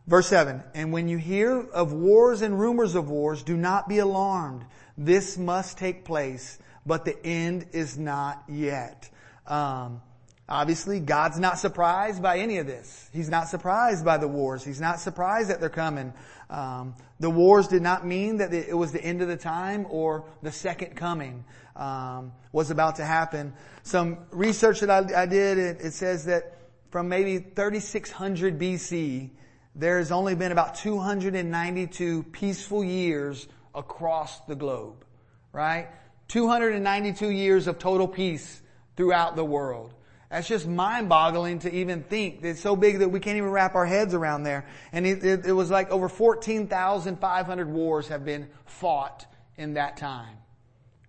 Verse 0.07 0.29
7, 0.29 0.63
and 0.73 0.93
when 0.93 1.09
you 1.09 1.19
hear 1.19 1.61
of 1.61 1.93
wars 1.93 2.41
and 2.41 2.61
rumors 2.61 2.95
of 2.95 3.11
wars, 3.11 3.43
do 3.43 3.57
not 3.57 3.89
be 3.89 3.99
alarmed. 3.99 4.65
This 4.97 5.37
must 5.37 5.79
take 5.79 6.05
place 6.05 6.61
but 6.87 7.05
the 7.05 7.17
end 7.25 7.67
is 7.73 7.99
not 7.99 8.45
yet. 8.49 9.11
Um, 9.47 10.01
Obviously, 10.49 11.01
God's 11.01 11.41
not 11.41 11.59
surprised 11.59 12.23
by 12.23 12.39
any 12.39 12.59
of 12.59 12.69
this. 12.69 13.11
He's 13.13 13.29
not 13.29 13.49
surprised 13.49 14.05
by 14.05 14.17
the 14.17 14.29
wars. 14.29 14.63
He's 14.63 14.81
not 14.81 15.01
surprised 15.01 15.51
that 15.51 15.59
they're 15.59 15.69
coming. 15.69 16.13
Um, 16.49 16.95
the 17.19 17.31
wars 17.31 17.67
did 17.67 17.83
not 17.83 18.07
mean 18.07 18.37
that 18.37 18.55
it 18.55 18.77
was 18.77 18.93
the 18.93 19.03
end 19.03 19.23
of 19.23 19.29
the 19.29 19.37
time 19.37 19.87
or 19.91 20.25
the 20.43 20.53
second 20.53 20.95
coming 20.95 21.45
um, 21.75 22.33
was 22.53 22.71
about 22.71 22.97
to 22.97 23.05
happen. 23.05 23.55
Some 23.83 24.19
research 24.31 24.81
that 24.81 24.91
I, 24.91 25.23
I 25.23 25.27
did, 25.27 25.59
it, 25.59 25.79
it 25.81 25.93
says 25.95 26.27
that 26.27 26.57
from 26.91 27.09
maybe 27.09 27.39
3600 27.39 28.57
BC, 28.57 29.31
there's 29.75 30.13
only 30.13 30.37
been 30.37 30.53
about 30.53 30.77
292 30.77 32.23
peaceful 32.23 32.85
years 32.85 33.49
across 33.75 34.41
the 34.43 34.55
globe, 34.55 35.05
right? 35.53 35.89
292 36.29 37.31
years 37.31 37.67
of 37.67 37.79
total 37.79 38.09
peace 38.09 38.63
throughout 38.97 39.37
the 39.37 39.45
world. 39.45 39.93
That's 40.31 40.49
just 40.49 40.67
mind 40.67 41.09
boggling 41.09 41.61
to 41.61 41.73
even 41.73 42.03
think. 42.03 42.41
It's 42.43 42.61
so 42.61 42.75
big 42.75 42.99
that 42.99 43.09
we 43.09 43.21
can't 43.21 43.37
even 43.37 43.51
wrap 43.51 43.75
our 43.77 43.87
heads 43.87 44.13
around 44.13 44.43
there. 44.43 44.67
And 44.93 45.07
it, 45.07 45.25
it, 45.25 45.47
it 45.47 45.53
was 45.53 45.71
like 45.71 45.91
over 45.91 46.09
14,500 46.09 47.69
wars 47.71 48.09
have 48.09 48.25
been 48.25 48.49
fought 48.65 49.25
in 49.57 49.75
that 49.75 49.97
time. 49.97 50.37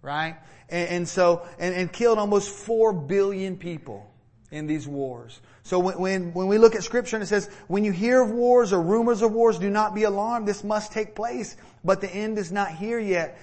Right? 0.04 0.38
And, 0.70 0.90
and 0.90 1.10
so, 1.10 1.48
and, 1.58 1.74
and, 1.74 1.92
killed 1.92 2.20
almost 2.20 2.50
4 2.50 2.94
billion 2.94 3.58
people 3.58 4.10
in 4.52 4.68
these 4.68 4.88
wars. 4.88 5.42
So 5.64 5.80
when, 5.80 6.00
when, 6.00 6.34
when 6.34 6.48
we 6.48 6.58
look 6.58 6.76
at 6.76 6.84
scripture 6.84 7.16
and 7.16 7.24
it 7.24 7.28
says, 7.28 7.50
when 7.68 7.84
you 7.84 7.92
hear 7.92 8.22
of 8.22 8.30
wars 8.30 8.72
or 8.72 8.82
rumors 8.82 9.22
of 9.24 9.34
wars, 9.34 9.58
do 9.58 9.70
not 9.70 9.96
be 9.96 10.04
alarmed. 10.04 10.48
This 10.48 10.64
must 10.64 10.92
take 10.92 11.16
place, 11.16 11.58
but 11.84 12.00
the 12.00 12.10
end 12.10 12.38
is 12.38 12.52
not 12.52 12.72
here 12.72 13.00
yet. 13.00 13.40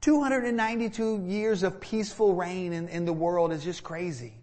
292 0.00 1.24
years 1.26 1.62
of 1.62 1.80
peaceful 1.80 2.34
reign 2.34 2.72
in, 2.72 2.88
in 2.88 3.04
the 3.04 3.12
world 3.12 3.52
is 3.52 3.64
just 3.64 3.82
crazy 3.82 4.34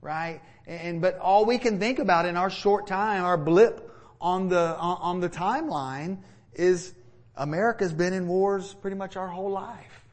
right? 0.00 0.40
And, 0.66 1.00
but 1.00 1.18
all 1.18 1.44
we 1.44 1.58
can 1.58 1.78
think 1.78 1.98
about 1.98 2.26
in 2.26 2.36
our 2.36 2.50
short 2.50 2.86
time, 2.86 3.24
our 3.24 3.36
blip 3.36 3.90
on 4.20 4.48
the, 4.48 4.76
on 4.76 5.20
the 5.20 5.28
timeline 5.28 6.18
is 6.54 6.94
America's 7.36 7.92
been 7.92 8.12
in 8.12 8.28
wars 8.28 8.74
pretty 8.74 8.96
much 8.96 9.16
our 9.16 9.28
whole 9.28 9.50
life. 9.50 10.04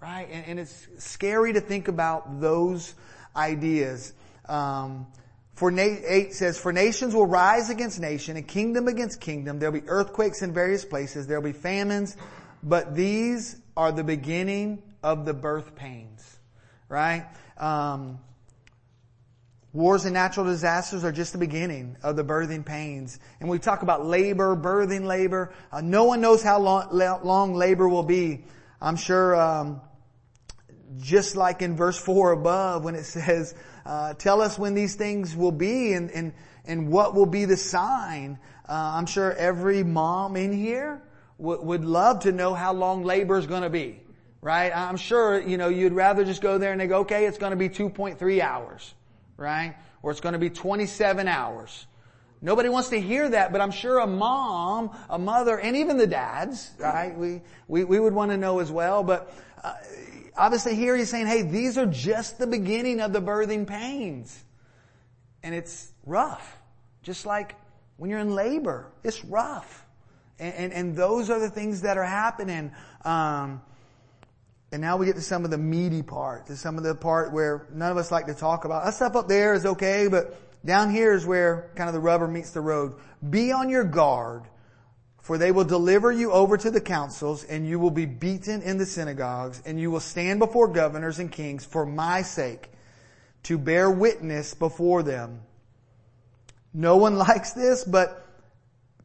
Right? 0.00 0.28
And, 0.30 0.46
and 0.46 0.60
it's 0.60 0.88
scary 0.98 1.52
to 1.54 1.60
think 1.60 1.88
about 1.88 2.40
those 2.40 2.94
ideas. 3.34 4.12
Um, 4.48 5.06
for 5.54 5.76
8 5.76 6.34
says, 6.34 6.58
For 6.58 6.72
nations 6.72 7.14
will 7.14 7.26
rise 7.26 7.70
against 7.70 7.98
nation 7.98 8.36
and 8.36 8.46
kingdom 8.46 8.88
against 8.88 9.20
kingdom. 9.20 9.58
There'll 9.58 9.72
be 9.72 9.88
earthquakes 9.88 10.42
in 10.42 10.52
various 10.52 10.84
places. 10.84 11.26
There'll 11.26 11.42
be 11.42 11.52
famines. 11.52 12.16
But 12.66 12.96
these 12.96 13.56
are 13.76 13.92
the 13.92 14.02
beginning 14.02 14.82
of 15.02 15.24
the 15.24 15.32
birth 15.32 15.76
pains. 15.76 16.38
Right? 16.88 17.26
Um, 17.56 18.18
Wars 19.72 20.04
and 20.04 20.14
natural 20.14 20.46
disasters 20.46 21.04
are 21.04 21.12
just 21.12 21.32
the 21.32 21.38
beginning 21.38 21.96
of 22.02 22.16
the 22.16 22.24
birthing 22.24 22.64
pains. 22.64 23.20
And 23.40 23.48
we 23.48 23.58
talk 23.58 23.82
about 23.82 24.04
labor, 24.04 24.56
birthing 24.56 25.04
labor. 25.04 25.52
Uh, 25.70 25.80
no 25.80 26.04
one 26.04 26.20
knows 26.20 26.42
how 26.42 26.58
long, 26.58 26.88
long, 26.90 27.54
labor 27.54 27.88
will 27.88 28.02
be. 28.02 28.44
I'm 28.80 28.96
sure, 28.96 29.36
um, 29.36 29.80
just 30.98 31.36
like 31.36 31.62
in 31.62 31.76
verse 31.76 31.98
four 31.98 32.32
above, 32.32 32.84
when 32.84 32.94
it 32.94 33.04
says, 33.04 33.54
uh, 33.84 34.14
"Tell 34.14 34.40
us 34.40 34.58
when 34.58 34.74
these 34.74 34.94
things 34.94 35.36
will 35.36 35.52
be, 35.52 35.92
and 35.92 36.10
and 36.10 36.32
and 36.64 36.88
what 36.90 37.14
will 37.14 37.26
be 37.26 37.44
the 37.44 37.56
sign." 37.56 38.38
Uh, 38.66 38.72
I'm 38.72 39.06
sure 39.06 39.34
every 39.34 39.84
mom 39.84 40.36
in 40.36 40.52
here 40.52 41.02
w- 41.38 41.60
would 41.62 41.84
love 41.84 42.20
to 42.20 42.32
know 42.32 42.54
how 42.54 42.72
long 42.72 43.04
labor 43.04 43.38
is 43.38 43.46
going 43.46 43.62
to 43.62 43.70
be, 43.70 44.00
right? 44.40 44.70
I'm 44.74 44.96
sure 44.96 45.40
you 45.40 45.56
know 45.56 45.68
you'd 45.68 45.92
rather 45.92 46.24
just 46.24 46.42
go 46.42 46.58
there 46.58 46.72
and 46.72 46.80
they 46.80 46.86
go, 46.86 47.00
"Okay, 47.00 47.26
it's 47.26 47.38
going 47.38 47.50
to 47.50 47.56
be 47.56 47.68
2.3 47.68 48.40
hours." 48.40 48.94
right? 49.36 49.74
Or 50.02 50.10
it's 50.10 50.20
going 50.20 50.34
to 50.34 50.38
be 50.38 50.50
27 50.50 51.28
hours. 51.28 51.86
Nobody 52.42 52.68
wants 52.68 52.90
to 52.90 53.00
hear 53.00 53.28
that, 53.28 53.50
but 53.50 53.60
I'm 53.60 53.70
sure 53.70 53.98
a 53.98 54.06
mom, 54.06 54.96
a 55.08 55.18
mother, 55.18 55.58
and 55.58 55.76
even 55.76 55.96
the 55.96 56.06
dads, 56.06 56.70
right? 56.78 57.16
We, 57.16 57.40
we, 57.66 57.84
we 57.84 57.98
would 57.98 58.12
want 58.12 58.30
to 58.30 58.36
know 58.36 58.58
as 58.60 58.70
well, 58.70 59.02
but 59.02 59.32
uh, 59.64 59.74
obviously 60.36 60.74
here 60.76 60.96
he's 60.96 61.10
saying, 61.10 61.26
hey, 61.26 61.42
these 61.42 61.78
are 61.78 61.86
just 61.86 62.38
the 62.38 62.46
beginning 62.46 63.00
of 63.00 63.12
the 63.12 63.22
birthing 63.22 63.66
pains. 63.66 64.44
And 65.42 65.54
it's 65.54 65.92
rough. 66.04 66.58
Just 67.02 67.24
like 67.24 67.56
when 67.96 68.10
you're 68.10 68.18
in 68.18 68.34
labor, 68.34 68.92
it's 69.02 69.24
rough. 69.24 69.85
And, 70.38 70.54
and, 70.54 70.72
and 70.72 70.96
those 70.96 71.30
are 71.30 71.38
the 71.38 71.50
things 71.50 71.82
that 71.82 71.96
are 71.96 72.04
happening. 72.04 72.72
Um, 73.04 73.62
and 74.72 74.82
now 74.82 74.96
we 74.96 75.06
get 75.06 75.14
to 75.14 75.22
some 75.22 75.44
of 75.44 75.50
the 75.50 75.58
meaty 75.58 76.02
part, 76.02 76.46
to 76.46 76.56
some 76.56 76.76
of 76.76 76.84
the 76.84 76.94
part 76.94 77.32
where 77.32 77.66
none 77.72 77.90
of 77.90 77.96
us 77.96 78.10
like 78.10 78.26
to 78.26 78.34
talk 78.34 78.64
about. 78.64 78.84
That 78.84 78.94
stuff 78.94 79.16
up 79.16 79.28
there 79.28 79.54
is 79.54 79.64
okay, 79.64 80.08
but 80.08 80.38
down 80.66 80.90
here 80.90 81.12
is 81.12 81.24
where 81.24 81.70
kind 81.76 81.88
of 81.88 81.94
the 81.94 82.00
rubber 82.00 82.26
meets 82.26 82.50
the 82.50 82.60
road. 82.60 82.94
Be 83.30 83.52
on 83.52 83.70
your 83.70 83.84
guard, 83.84 84.42
for 85.20 85.38
they 85.38 85.52
will 85.52 85.64
deliver 85.64 86.10
you 86.10 86.32
over 86.32 86.56
to 86.56 86.70
the 86.70 86.80
councils, 86.80 87.44
and 87.44 87.66
you 87.66 87.78
will 87.78 87.92
be 87.92 88.06
beaten 88.06 88.60
in 88.62 88.76
the 88.76 88.86
synagogues, 88.86 89.62
and 89.64 89.80
you 89.80 89.90
will 89.90 90.00
stand 90.00 90.40
before 90.40 90.68
governors 90.68 91.20
and 91.20 91.30
kings 91.30 91.64
for 91.64 91.86
my 91.86 92.22
sake, 92.22 92.68
to 93.44 93.56
bear 93.56 93.88
witness 93.88 94.54
before 94.54 95.04
them. 95.04 95.40
No 96.74 96.96
one 96.96 97.16
likes 97.18 97.52
this, 97.52 97.84
but 97.84 98.25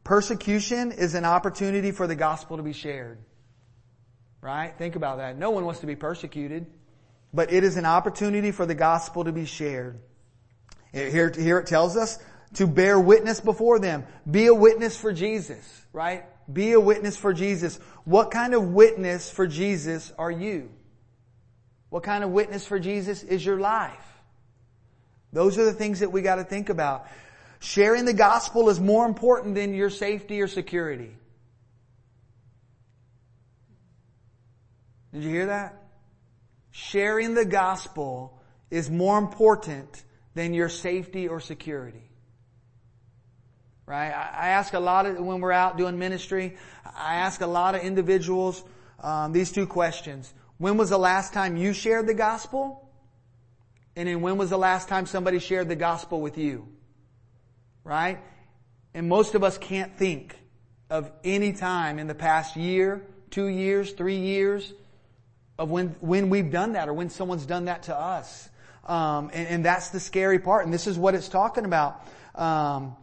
persecution 0.04 0.92
is 0.92 1.14
an 1.14 1.24
opportunity 1.24 1.92
for 1.92 2.06
the 2.06 2.16
gospel 2.16 2.56
to 2.56 2.62
be 2.62 2.72
shared. 2.72 3.18
Right? 4.40 4.74
Think 4.76 4.96
about 4.96 5.18
that. 5.18 5.38
No 5.38 5.50
one 5.50 5.64
wants 5.64 5.80
to 5.80 5.86
be 5.86 5.96
persecuted, 5.96 6.66
but 7.32 7.52
it 7.52 7.64
is 7.64 7.76
an 7.76 7.86
opportunity 7.86 8.50
for 8.50 8.66
the 8.66 8.74
gospel 8.74 9.24
to 9.24 9.32
be 9.32 9.44
shared. 9.44 10.00
Here, 10.92 11.30
here 11.30 11.58
it 11.58 11.66
tells 11.66 11.96
us 11.96 12.18
to 12.54 12.66
bear 12.66 12.98
witness 13.00 13.40
before 13.40 13.78
them. 13.78 14.04
Be 14.30 14.46
a 14.46 14.54
witness 14.54 14.96
for 14.96 15.12
Jesus, 15.12 15.86
right? 15.92 16.24
Be 16.52 16.72
a 16.72 16.80
witness 16.80 17.16
for 17.16 17.32
Jesus. 17.32 17.78
What 18.04 18.30
kind 18.30 18.54
of 18.54 18.72
witness 18.72 19.30
for 19.30 19.46
Jesus 19.46 20.12
are 20.18 20.30
you? 20.30 20.70
What 21.88 22.02
kind 22.02 22.24
of 22.24 22.30
witness 22.30 22.66
for 22.66 22.78
Jesus 22.78 23.22
is 23.22 23.44
your 23.44 23.60
life? 23.60 24.06
Those 25.32 25.58
are 25.58 25.64
the 25.64 25.72
things 25.72 26.00
that 26.00 26.10
we 26.10 26.20
got 26.20 26.36
to 26.36 26.44
think 26.44 26.68
about. 26.68 27.06
Sharing 27.62 28.06
the 28.06 28.12
gospel 28.12 28.70
is 28.70 28.80
more 28.80 29.06
important 29.06 29.54
than 29.54 29.72
your 29.72 29.88
safety 29.88 30.42
or 30.42 30.48
security. 30.48 31.12
Did 35.14 35.22
you 35.22 35.30
hear 35.30 35.46
that? 35.46 35.80
Sharing 36.72 37.34
the 37.34 37.44
gospel 37.44 38.36
is 38.72 38.90
more 38.90 39.16
important 39.16 40.02
than 40.34 40.54
your 40.54 40.68
safety 40.68 41.28
or 41.28 41.38
security. 41.38 42.02
Right? 43.86 44.10
I 44.10 44.48
ask 44.48 44.72
a 44.72 44.80
lot 44.80 45.06
of, 45.06 45.20
when 45.24 45.40
we're 45.40 45.52
out 45.52 45.78
doing 45.78 46.00
ministry, 46.00 46.56
I 46.84 47.14
ask 47.14 47.42
a 47.42 47.46
lot 47.46 47.76
of 47.76 47.82
individuals 47.82 48.64
um, 48.98 49.32
these 49.32 49.52
two 49.52 49.68
questions. 49.68 50.34
When 50.58 50.78
was 50.78 50.90
the 50.90 50.98
last 50.98 51.32
time 51.32 51.56
you 51.56 51.74
shared 51.74 52.08
the 52.08 52.14
gospel? 52.14 52.90
And 53.94 54.08
then 54.08 54.20
when 54.20 54.36
was 54.36 54.50
the 54.50 54.58
last 54.58 54.88
time 54.88 55.06
somebody 55.06 55.38
shared 55.38 55.68
the 55.68 55.76
gospel 55.76 56.20
with 56.20 56.36
you? 56.36 56.66
Right? 57.84 58.18
And 58.94 59.08
most 59.08 59.34
of 59.34 59.42
us 59.42 59.58
can't 59.58 59.96
think 59.96 60.36
of 60.90 61.10
any 61.24 61.52
time 61.52 61.98
in 61.98 62.06
the 62.06 62.14
past 62.14 62.56
year, 62.56 63.06
two 63.30 63.46
years, 63.46 63.92
three 63.92 64.18
years 64.18 64.72
of 65.58 65.70
when, 65.70 65.96
when 66.00 66.28
we've 66.28 66.50
done 66.50 66.72
that 66.72 66.88
or 66.88 66.92
when 66.92 67.08
someone's 67.08 67.46
done 67.46 67.66
that 67.66 67.84
to 67.84 67.96
us. 67.96 68.48
Um, 68.84 69.30
and, 69.32 69.48
and, 69.48 69.64
that's 69.64 69.90
the 69.90 70.00
scary 70.00 70.40
part. 70.40 70.64
And 70.64 70.74
this 70.74 70.88
is 70.88 70.98
what 70.98 71.14
it's 71.14 71.28
talking 71.28 71.64
about. 71.64 72.04
Um, 72.34 72.96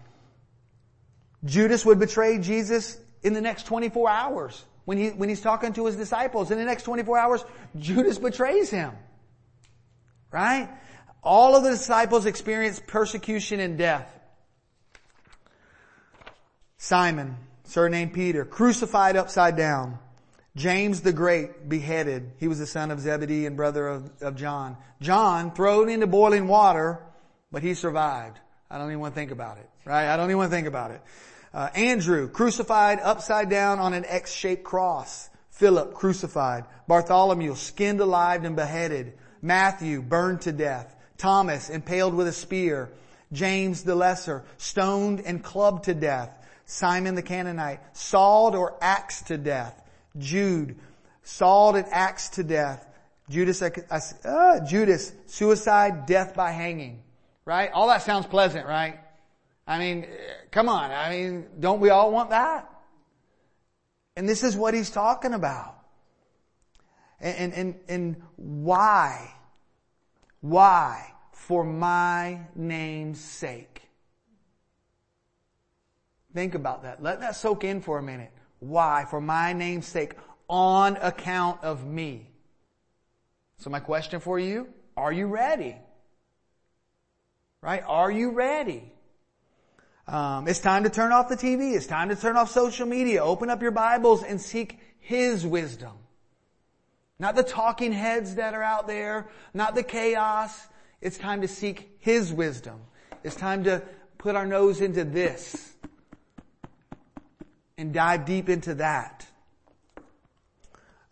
Judas 1.45 1.85
would 1.85 1.99
betray 1.99 2.37
Jesus 2.39 2.97
in 3.23 3.33
the 3.33 3.39
next 3.39 3.65
24 3.65 4.09
hours. 4.09 4.65
When 4.83 4.97
he, 4.97 5.09
when 5.09 5.29
he's 5.29 5.39
talking 5.39 5.71
to 5.73 5.85
his 5.85 5.95
disciples, 5.95 6.51
in 6.51 6.57
the 6.57 6.65
next 6.65 6.83
24 6.83 7.17
hours, 7.17 7.45
Judas 7.77 8.17
betrays 8.17 8.69
him. 8.69 8.91
Right? 10.31 10.67
All 11.23 11.55
of 11.55 11.63
the 11.63 11.71
disciples 11.71 12.25
experienced 12.25 12.85
persecution 12.85 13.59
and 13.61 13.77
death. 13.77 14.18
Simon, 16.81 17.35
surnamed 17.65 18.13
Peter, 18.13 18.45
crucified 18.45 19.17
upside 19.17 19.57
down. 19.57 19.99
James 20.55 21.01
the 21.01 21.11
Great 21.11 21.67
beheaded. 21.67 22.31
He 22.37 22.47
was 22.47 22.57
the 22.57 22.65
son 22.65 22.89
of 22.89 23.01
Zebedee 23.01 23.45
and 23.45 23.57
brother 23.57 23.85
of, 23.87 24.09
of 24.21 24.35
John. 24.35 24.77
John 25.01 25.51
thrown 25.51 25.89
into 25.89 26.07
boiling 26.07 26.47
water, 26.47 27.03
but 27.51 27.63
he 27.63 27.73
survived. 27.73 28.39
I 28.71 28.77
don't 28.77 28.87
even 28.87 29.01
want 29.01 29.13
to 29.13 29.19
think 29.19 29.31
about 29.31 29.57
it, 29.57 29.69
right? 29.83 30.07
I 30.07 30.15
don't 30.15 30.27
even 30.27 30.37
want 30.37 30.51
to 30.51 30.55
think 30.55 30.67
about 30.67 30.91
it. 30.91 31.01
Uh, 31.53 31.67
Andrew 31.75 32.29
crucified 32.29 32.99
upside 33.01 33.49
down 33.49 33.79
on 33.79 33.93
an 33.93 34.05
X-shaped 34.05 34.63
cross. 34.63 35.29
Philip 35.49 35.93
crucified. 35.93 36.63
Bartholomew 36.87 37.55
skinned 37.55 37.99
alive 37.99 38.45
and 38.45 38.55
beheaded. 38.55 39.13
Matthew 39.41 40.01
burned 40.01 40.41
to 40.41 40.53
death. 40.53 40.95
Thomas 41.17 41.69
impaled 41.69 42.13
with 42.13 42.29
a 42.29 42.33
spear. 42.33 42.89
James 43.33 43.83
the 43.83 43.95
Lesser 43.95 44.45
stoned 44.57 45.19
and 45.21 45.43
clubbed 45.43 45.85
to 45.85 45.93
death. 45.93 46.38
Simon 46.69 47.15
the 47.15 47.23
Canaanite 47.23 47.97
sawed 47.97 48.53
or 48.53 48.77
axed 48.79 49.27
to 49.27 49.39
death. 49.39 49.81
Jude, 50.19 50.77
sawed 51.23 51.75
and 51.75 51.87
axed 51.89 52.33
to 52.33 52.43
death. 52.43 52.85
Judas, 53.27 53.59
uh, 53.63 54.59
Judas, 54.67 55.11
suicide, 55.25 56.05
death 56.05 56.35
by 56.35 56.51
hanging. 56.51 57.01
Right? 57.43 57.71
All 57.73 57.87
that 57.87 58.03
sounds 58.03 58.27
pleasant, 58.27 58.67
right? 58.67 58.99
I 59.65 59.79
mean, 59.79 60.05
come 60.51 60.69
on. 60.69 60.91
I 60.91 61.09
mean, 61.09 61.47
don't 61.59 61.79
we 61.79 61.89
all 61.89 62.11
want 62.11 62.29
that? 62.29 62.69
And 64.15 64.29
this 64.29 64.43
is 64.43 64.55
what 64.55 64.75
he's 64.75 64.91
talking 64.91 65.33
about. 65.33 65.75
And, 67.19 67.51
and, 67.51 67.79
and 67.87 68.21
why? 68.35 69.33
Why? 70.41 71.13
For 71.33 71.63
my 71.63 72.41
name's 72.55 73.19
sake. 73.19 73.88
Think 76.33 76.55
about 76.55 76.83
that. 76.83 77.01
Let 77.01 77.21
that 77.21 77.35
soak 77.35 77.63
in 77.63 77.81
for 77.81 77.97
a 77.97 78.03
minute. 78.03 78.31
Why? 78.59 79.05
For 79.09 79.19
my 79.19 79.53
name's 79.53 79.87
sake. 79.87 80.13
On 80.47 80.97
account 80.97 81.63
of 81.63 81.85
me. 81.85 82.29
So 83.57 83.69
my 83.69 83.79
question 83.79 84.19
for 84.19 84.39
you, 84.39 84.67
are 84.95 85.11
you 85.11 85.27
ready? 85.27 85.75
Right? 87.61 87.83
Are 87.85 88.09
you 88.09 88.31
ready? 88.31 88.91
Um, 90.07 90.47
it's 90.47 90.59
time 90.59 90.85
to 90.85 90.89
turn 90.89 91.11
off 91.11 91.29
the 91.29 91.35
TV. 91.35 91.75
It's 91.75 91.85
time 91.85 92.09
to 92.09 92.15
turn 92.15 92.35
off 92.35 92.49
social 92.49 92.87
media. 92.87 93.23
Open 93.23 93.49
up 93.49 93.61
your 93.61 93.71
Bibles 93.71 94.23
and 94.23 94.41
seek 94.41 94.79
His 94.99 95.45
wisdom. 95.45 95.91
Not 97.19 97.35
the 97.35 97.43
talking 97.43 97.91
heads 97.91 98.35
that 98.35 98.53
are 98.53 98.63
out 98.63 98.87
there, 98.87 99.27
not 99.53 99.75
the 99.75 99.83
chaos. 99.83 100.67
It's 101.01 101.17
time 101.17 101.41
to 101.41 101.47
seek 101.47 101.97
His 101.99 102.31
wisdom. 102.31 102.79
It's 103.23 103.35
time 103.35 103.65
to 103.65 103.83
put 104.17 104.35
our 104.35 104.45
nose 104.45 104.81
into 104.81 105.03
this 105.03 105.73
and 107.79 107.93
dive 107.93 108.25
deep 108.25 108.49
into 108.49 108.75
that. 108.75 109.25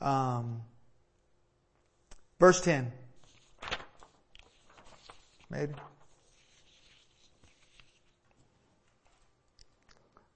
Um, 0.02 0.64
verse 2.42 2.60
10. 2.60 2.92
Maybe. 5.50 5.74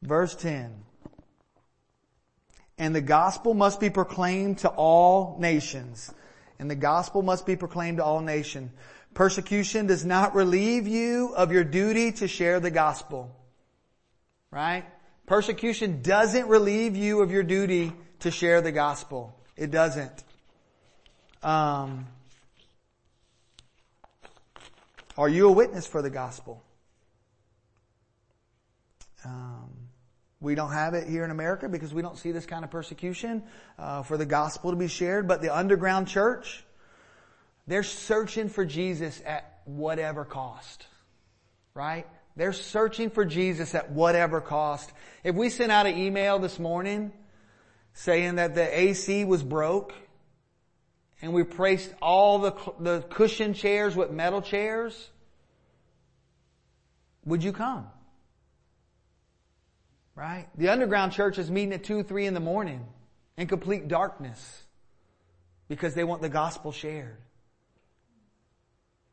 Verse 0.01 0.33
10. 0.35 0.73
And 2.77 2.95
the 2.95 3.01
gospel 3.01 3.53
must 3.53 3.81
be 3.81 3.89
proclaimed 3.89 4.59
to 4.59 4.69
all 4.69 5.37
nations. 5.37 6.13
And 6.59 6.71
the 6.71 6.75
gospel 6.75 7.21
must 7.23 7.45
be 7.45 7.57
proclaimed 7.57 7.97
to 7.97 8.05
all 8.05 8.21
nations. 8.21 8.71
Persecution 9.13 9.85
does 9.85 10.05
not 10.05 10.33
relieve 10.33 10.87
you 10.87 11.33
of 11.35 11.51
your 11.51 11.65
duty 11.65 12.13
to 12.13 12.27
share 12.29 12.61
the 12.61 12.71
gospel. 12.71 13.35
Right? 14.49 14.85
Persecution 15.25 16.01
doesn't 16.01 16.47
relieve 16.47 16.95
you 16.95 17.21
of 17.21 17.31
your 17.31 17.43
duty 17.43 17.93
to 18.19 18.31
share 18.31 18.61
the 18.61 18.71
gospel. 18.71 19.35
It 19.55 19.71
doesn't. 19.71 20.23
Um, 21.43 22.07
are 25.17 25.29
you 25.29 25.47
a 25.49 25.51
witness 25.51 25.87
for 25.87 26.01
the 26.01 26.09
gospel? 26.09 26.63
Um, 29.23 29.69
we 30.39 30.55
don't 30.55 30.71
have 30.71 30.95
it 30.95 31.07
here 31.07 31.23
in 31.23 31.31
America 31.31 31.69
because 31.69 31.93
we 31.93 32.01
don't 32.01 32.17
see 32.17 32.31
this 32.31 32.45
kind 32.45 32.63
of 32.63 32.71
persecution 32.71 33.43
uh, 33.77 34.01
for 34.01 34.17
the 34.17 34.25
gospel 34.25 34.71
to 34.71 34.77
be 34.77 34.87
shared. 34.87 35.27
But 35.27 35.41
the 35.41 35.55
underground 35.55 36.07
church, 36.07 36.63
they're 37.67 37.83
searching 37.83 38.49
for 38.49 38.65
Jesus 38.65 39.21
at 39.25 39.59
whatever 39.65 40.25
cost, 40.25 40.87
right? 41.75 42.07
They're 42.41 42.53
searching 42.53 43.11
for 43.11 43.23
Jesus 43.23 43.75
at 43.75 43.91
whatever 43.91 44.41
cost. 44.41 44.91
If 45.23 45.35
we 45.35 45.51
sent 45.51 45.71
out 45.71 45.85
an 45.85 45.95
email 45.95 46.39
this 46.39 46.57
morning 46.57 47.11
saying 47.93 48.37
that 48.37 48.55
the 48.55 48.79
AC 48.79 49.25
was 49.25 49.43
broke 49.43 49.93
and 51.21 51.33
we 51.33 51.43
replaced 51.43 51.93
all 52.01 52.39
the, 52.39 52.55
the 52.79 53.01
cushion 53.11 53.53
chairs 53.53 53.95
with 53.95 54.09
metal 54.09 54.41
chairs, 54.41 55.11
would 57.25 57.43
you 57.43 57.53
come? 57.53 57.85
Right? 60.15 60.47
The 60.57 60.69
underground 60.69 61.11
church 61.11 61.37
is 61.37 61.51
meeting 61.51 61.73
at 61.73 61.83
2, 61.83 62.01
3 62.01 62.25
in 62.25 62.33
the 62.33 62.39
morning 62.39 62.87
in 63.37 63.45
complete 63.45 63.87
darkness 63.87 64.63
because 65.67 65.93
they 65.93 66.03
want 66.03 66.23
the 66.23 66.29
gospel 66.29 66.71
shared. 66.71 67.19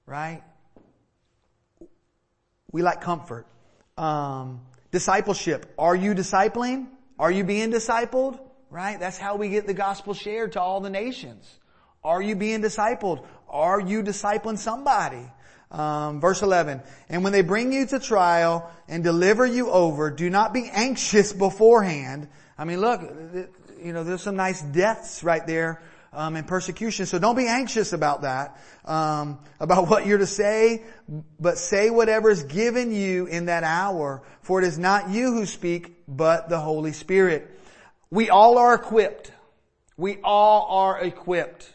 Right? 0.07 0.43
We 2.70 2.83
like 2.83 3.00
comfort. 3.00 3.46
Um, 3.96 4.61
discipleship. 4.90 5.74
Are 5.78 5.96
you 5.96 6.14
discipling? 6.14 6.88
Are 7.18 7.31
you 7.31 7.44
being 7.44 7.72
discipled? 7.72 8.38
Right? 8.70 9.00
That's 9.00 9.16
how 9.16 9.37
we 9.37 9.48
get 9.48 9.66
the 9.66 9.74
gospel 9.74 10.14
shared 10.14 10.52
to 10.52 10.61
all 10.61 10.81
the 10.81 10.90
nations. 10.90 11.50
Are 12.04 12.20
you 12.20 12.37
being 12.37 12.62
discipled? 12.62 13.24
Are 13.48 13.81
you 13.81 14.02
discipling 14.02 14.59
somebody? 14.59 15.26
Um, 15.70 16.20
verse 16.20 16.40
11, 16.40 16.81
and 17.11 17.22
when 17.22 17.35
they 17.35 17.42
bring 17.42 17.74
you 17.74 17.85
to 17.88 18.00
trial 18.00 18.70
and 18.88 19.04
deliver 19.04 19.44
you 19.44 19.70
over, 19.70 20.11
do 20.11 20.31
not 20.31 20.54
be 20.54 20.70
anxious 20.72 21.35
beforehand. 21.35 22.28
I 22.57 22.64
mean, 22.64 22.81
look, 22.81 23.02
you 23.83 23.92
know, 23.92 24.02
there's 24.02 24.22
some 24.22 24.37
nice 24.37 24.62
deaths 24.62 25.22
right 25.22 25.46
there 25.46 25.83
um, 26.12 26.37
and 26.37 26.47
persecution. 26.47 27.07
So 27.07 27.18
don't 27.18 27.37
be 27.37 27.47
anxious 27.47 27.92
about 27.92 28.23
that, 28.23 28.59
um, 28.85 29.38
about 29.61 29.88
what 29.90 30.07
you're 30.07 30.18
to 30.18 30.27
say, 30.27 30.83
but 31.38 31.59
say 31.59 31.90
whatever 31.90 32.31
is 32.31 32.42
given 32.44 32.92
you 32.92 33.27
in 33.27 33.47
that 33.47 33.64
hour, 33.64 34.23
for 34.42 34.61
it 34.61 34.66
is 34.66 34.79
not 34.79 35.11
you 35.11 35.33
who 35.33 35.47
speak, 35.47 35.94
but 36.07 36.49
the 36.49 36.59
Holy 36.59 36.92
Spirit. 36.92 37.51
We 38.11 38.31
all 38.31 38.59
are 38.59 38.75
equipped. 38.75 39.33
We 39.97 40.18
all 40.23 40.66
are 40.79 41.01
equipped 41.01 41.73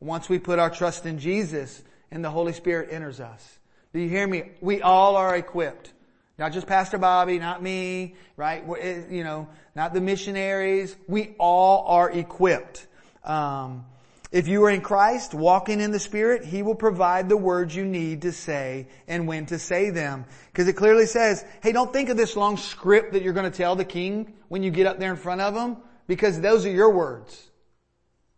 once 0.00 0.28
we 0.28 0.38
put 0.38 0.58
our 0.58 0.70
trust 0.70 1.06
in 1.06 1.18
Jesus 1.18 1.82
and 2.10 2.24
the 2.24 2.30
Holy 2.30 2.52
Spirit 2.52 2.88
enters 2.92 3.20
us. 3.20 3.58
Do 3.92 4.00
you 4.00 4.08
hear 4.08 4.26
me? 4.26 4.50
We 4.60 4.82
all 4.82 5.16
are 5.16 5.34
equipped. 5.34 5.92
Not 6.38 6.52
just 6.52 6.66
Pastor 6.66 6.98
Bobby, 6.98 7.38
not 7.38 7.62
me, 7.62 8.14
right? 8.36 8.62
You 9.10 9.24
know, 9.24 9.48
not 9.74 9.94
the 9.94 10.02
missionaries. 10.02 10.94
We 11.08 11.34
all 11.38 11.86
are 11.86 12.10
equipped. 12.10 12.86
Um, 13.26 13.84
if 14.32 14.48
you 14.48 14.64
are 14.64 14.70
in 14.70 14.80
Christ, 14.80 15.34
walking 15.34 15.80
in 15.80 15.92
the 15.92 15.98
Spirit, 15.98 16.44
He 16.44 16.62
will 16.62 16.74
provide 16.74 17.28
the 17.28 17.36
words 17.36 17.74
you 17.74 17.84
need 17.84 18.22
to 18.22 18.32
say 18.32 18.88
and 19.06 19.28
when 19.28 19.46
to 19.46 19.58
say 19.58 19.90
them. 19.90 20.24
Because 20.52 20.68
it 20.68 20.74
clearly 20.74 21.06
says, 21.06 21.44
hey, 21.62 21.72
don't 21.72 21.92
think 21.92 22.08
of 22.08 22.16
this 22.16 22.36
long 22.36 22.56
script 22.56 23.12
that 23.12 23.22
you're 23.22 23.32
going 23.32 23.50
to 23.50 23.56
tell 23.56 23.76
the 23.76 23.84
king 23.84 24.34
when 24.48 24.62
you 24.62 24.70
get 24.70 24.86
up 24.86 24.98
there 24.98 25.10
in 25.10 25.16
front 25.16 25.40
of 25.40 25.54
him, 25.54 25.76
because 26.06 26.40
those 26.40 26.66
are 26.66 26.70
your 26.70 26.90
words. 26.90 27.50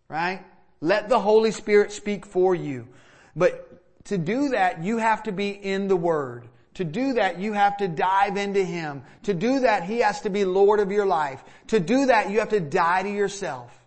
Right? 0.08 0.44
Let 0.80 1.08
the 1.08 1.18
Holy 1.18 1.50
Spirit 1.50 1.92
speak 1.92 2.26
for 2.26 2.54
you. 2.54 2.88
But 3.34 4.04
to 4.04 4.18
do 4.18 4.50
that, 4.50 4.82
you 4.82 4.98
have 4.98 5.24
to 5.24 5.32
be 5.32 5.50
in 5.50 5.88
the 5.88 5.96
Word. 5.96 6.48
To 6.74 6.84
do 6.84 7.14
that, 7.14 7.40
you 7.40 7.52
have 7.52 7.78
to 7.78 7.88
dive 7.88 8.36
into 8.36 8.64
Him. 8.64 9.02
To 9.24 9.34
do 9.34 9.60
that, 9.60 9.84
He 9.84 9.98
has 9.98 10.20
to 10.22 10.30
be 10.30 10.44
Lord 10.44 10.80
of 10.80 10.92
your 10.92 11.06
life. 11.06 11.42
To 11.68 11.80
do 11.80 12.06
that, 12.06 12.30
you 12.30 12.38
have 12.38 12.50
to 12.50 12.60
die 12.60 13.02
to 13.02 13.10
yourself. 13.10 13.77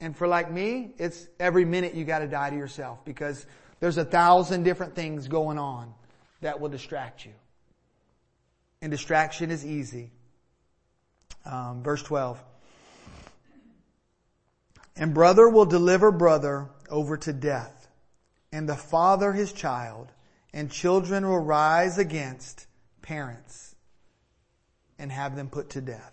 And 0.00 0.16
for 0.16 0.26
like 0.26 0.50
me, 0.50 0.94
it's 0.98 1.26
every 1.38 1.64
minute 1.64 1.94
you 1.94 2.04
gotta 2.04 2.26
die 2.26 2.50
to 2.50 2.56
yourself 2.56 3.04
because 3.04 3.46
there's 3.80 3.98
a 3.98 4.04
thousand 4.04 4.62
different 4.62 4.94
things 4.94 5.28
going 5.28 5.58
on 5.58 5.92
that 6.40 6.60
will 6.60 6.68
distract 6.68 7.24
you. 7.24 7.32
And 8.82 8.90
distraction 8.90 9.50
is 9.50 9.64
easy. 9.64 10.10
Um, 11.44 11.82
verse 11.82 12.02
12. 12.02 12.42
And 14.96 15.12
brother 15.12 15.48
will 15.48 15.64
deliver 15.64 16.12
brother 16.12 16.68
over 16.88 17.16
to 17.16 17.32
death, 17.32 17.88
and 18.52 18.68
the 18.68 18.76
father 18.76 19.32
his 19.32 19.52
child, 19.52 20.12
and 20.52 20.70
children 20.70 21.26
will 21.26 21.40
rise 21.40 21.98
against 21.98 22.66
parents 23.02 23.74
and 24.98 25.10
have 25.10 25.34
them 25.34 25.48
put 25.48 25.70
to 25.70 25.80
death. 25.80 26.12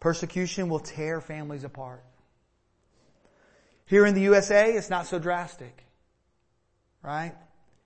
Persecution 0.00 0.68
will 0.68 0.80
tear 0.80 1.20
families 1.20 1.64
apart. 1.64 2.04
Here 3.92 4.06
in 4.06 4.14
the 4.14 4.22
USA, 4.22 4.72
it's 4.72 4.88
not 4.88 5.04
so 5.04 5.18
drastic. 5.18 5.84
Right? 7.02 7.34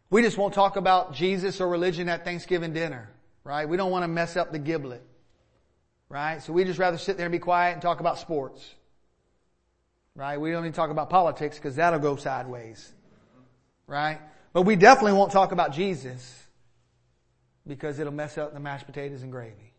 We 0.09 0.23
just 0.23 0.39
won't 0.39 0.55
talk 0.55 0.77
about 0.77 1.15
Jesus 1.15 1.61
or 1.61 1.69
religion 1.69 2.09
at 2.09 2.25
Thanksgiving 2.25 2.73
dinner. 2.73 3.11
Right? 3.43 3.69
We 3.69 3.77
don't 3.77 3.91
want 3.91 4.05
to 4.05 4.09
mess 4.09 4.37
up 4.37 4.53
the 4.53 4.61
giblet. 4.61 5.03
Right? 6.09 6.41
So 6.41 6.53
we 6.53 6.63
just 6.63 6.79
rather 6.79 6.97
sit 6.97 7.17
there 7.17 7.27
and 7.27 7.33
be 7.33 7.41
quiet 7.41 7.73
and 7.73 7.83
talk 7.83 7.99
about 7.99 8.21
sports. 8.21 8.73
Right? 10.15 10.41
We 10.41 10.53
don't 10.53 10.63
even 10.63 10.75
talk 10.75 10.91
about 10.91 11.11
politics 11.11 11.57
because 11.57 11.75
that'll 11.75 11.99
go 11.99 12.15
sideways. 12.15 12.93
Right? 13.89 14.21
But 14.53 14.63
we 14.63 14.77
definitely 14.77 15.15
won't 15.15 15.33
talk 15.33 15.51
about 15.51 15.73
Jesus 15.73 16.45
because 17.67 17.99
it'll 17.99 18.13
mess 18.13 18.39
up 18.39 18.55
the 18.55 18.61
mashed 18.61 18.87
potatoes 18.87 19.25
and 19.25 19.33
gravy. 19.33 19.73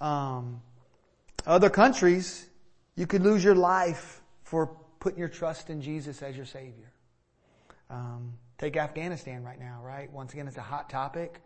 Um, 0.00 0.62
other 1.46 1.70
countries, 1.70 2.44
you 2.96 3.06
could 3.06 3.22
lose 3.22 3.44
your 3.44 3.54
life 3.54 4.20
for 4.42 4.76
putting 5.00 5.18
your 5.18 5.28
trust 5.28 5.70
in 5.70 5.80
Jesus 5.80 6.22
as 6.22 6.36
your 6.36 6.46
Savior. 6.46 6.92
Um, 7.90 8.34
take 8.58 8.76
Afghanistan 8.76 9.44
right 9.44 9.58
now, 9.58 9.80
right? 9.82 10.10
Once 10.12 10.32
again, 10.32 10.48
it's 10.48 10.56
a 10.56 10.62
hot 10.62 10.90
topic. 10.90 11.40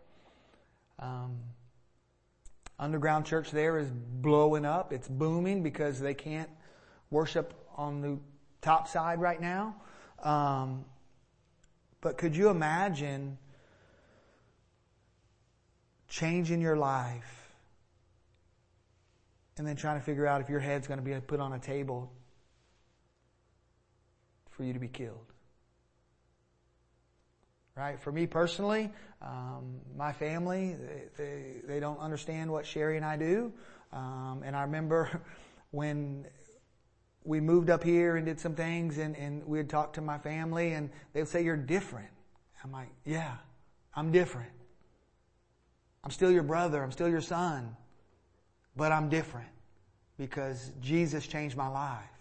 Um, 0.99 1.39
underground 2.79 3.27
church 3.27 3.51
there 3.51 3.79
is 3.79 3.91
blowing 3.91 4.65
up. 4.65 4.93
It's 4.93 5.09
booming 5.09 5.63
because 5.63 6.01
they 6.01 6.15
can't 6.15 6.51
worship 7.11 7.55
on 7.77 8.01
the 8.01 8.19
top 8.63 8.89
side 8.89 9.21
right 9.21 9.41
now. 9.41 9.77
Um, 10.23 10.85
But 12.01 12.17
could 12.17 12.35
you 12.35 12.49
imagine 12.49 13.37
changing 16.09 16.61
your 16.61 16.77
life 16.77 17.53
and 19.59 19.67
then 19.67 19.77
trying 19.77 19.99
to 19.99 20.05
figure 20.05 20.27
out 20.27 20.41
if 20.41 20.49
your 20.49 20.61
head's 20.61 20.89
going 20.89 20.99
to 20.99 21.05
be 21.05 21.15
put 21.21 21.41
on 21.41 21.53
a 21.53 21.59
table 21.59 22.11
for 24.61 24.65
you 24.65 24.75
to 24.75 24.79
be 24.79 24.89
killed? 24.89 25.33
Right? 27.75 27.99
For 27.99 28.13
me 28.13 28.27
personally, 28.27 28.91
um, 29.23 29.81
my 29.97 30.13
family, 30.13 30.77
they, 30.79 31.03
they, 31.17 31.55
they, 31.67 31.81
don't 31.81 31.99
understand 31.99 32.53
what 32.53 32.67
Sherry 32.67 32.99
and 32.99 33.07
I 33.07 33.17
do. 33.17 33.55
Um, 33.91 34.43
and 34.45 34.55
I 34.55 34.61
remember 34.61 35.23
when 35.71 36.27
we 37.25 37.41
moved 37.41 37.71
up 37.71 37.83
here 37.83 38.17
and 38.17 38.27
did 38.27 38.39
some 38.39 38.55
things 38.55 38.99
and, 38.99 39.17
and 39.17 39.47
we'd 39.47 39.71
talk 39.71 39.95
to 39.95 40.03
my 40.03 40.19
family 40.19 40.75
and 40.75 40.91
they'd 41.15 41.27
say, 41.27 41.43
you're 41.43 41.57
different. 41.57 42.11
I'm 42.63 42.71
like, 42.71 42.91
yeah, 43.07 43.37
I'm 43.97 44.13
different. 44.13 44.53
I'm 46.05 46.11
still 46.11 46.31
your 46.31 46.43
brother. 46.43 46.83
I'm 46.83 46.93
still 46.93 47.09
your 47.09 47.23
son. 47.23 47.75
But 48.77 48.93
I'm 48.93 49.09
different 49.09 49.49
because 50.19 50.71
Jesus 50.83 51.27
changed 51.27 51.57
my 51.57 51.69
life. 51.69 52.20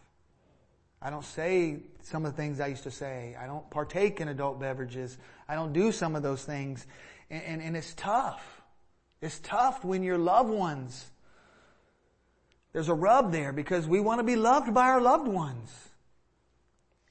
I 1.02 1.10
don't 1.10 1.24
say 1.24 1.78
some 2.04 2.26
of 2.26 2.36
the 2.36 2.38
things 2.42 2.60
I 2.60 2.68
used 2.68 2.84
to 2.84 2.92
say. 2.92 3.36
I 3.42 3.46
don't 3.46 3.70
partake 3.70 4.20
in 4.20 4.28
adult 4.28 4.60
beverages. 4.60 5.18
I 5.48 5.56
don't 5.56 5.74
do 5.74 5.92
some 5.92 6.16
of 6.16 6.24
those 6.24 6.44
things. 6.44 6.86
And, 7.30 7.44
and, 7.44 7.62
and 7.62 7.78
it's 7.78 7.94
tough. 7.94 8.62
It's 9.22 9.40
tough 9.40 9.84
when 9.84 10.04
your 10.04 10.18
loved 10.18 10.50
ones 10.50 11.10
there's 12.72 12.90
a 12.90 12.94
rub 12.94 13.32
there 13.32 13.52
because 13.52 13.88
we 13.88 14.00
want 14.00 14.20
to 14.20 14.24
be 14.24 14.36
loved 14.36 14.74
by 14.74 14.90
our 14.90 15.02
loved 15.02 15.28
ones. 15.28 15.74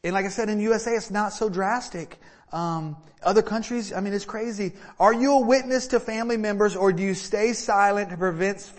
And 0.05 0.15
like 0.15 0.25
I 0.25 0.29
said, 0.29 0.49
in 0.49 0.61
USA, 0.61 0.93
it's 0.93 1.11
not 1.11 1.33
so 1.33 1.49
drastic. 1.49 2.19
Um, 2.53 2.97
other 3.23 3.43
countries, 3.43 3.93
I 3.93 4.01
mean, 4.01 4.13
it's 4.13 4.25
crazy. 4.25 4.75
Are 5.01 5.13
you 5.13 5.33
a 5.33 5.41
witness 5.41 5.89
to 5.89 6.01
family 6.01 6.37
members 6.37 6.77
or 6.77 6.93
do 6.93 7.03
you 7.03 7.15
stay 7.15 7.53
silent 7.53 8.11
to 8.11 8.17
prevent, 8.17 8.71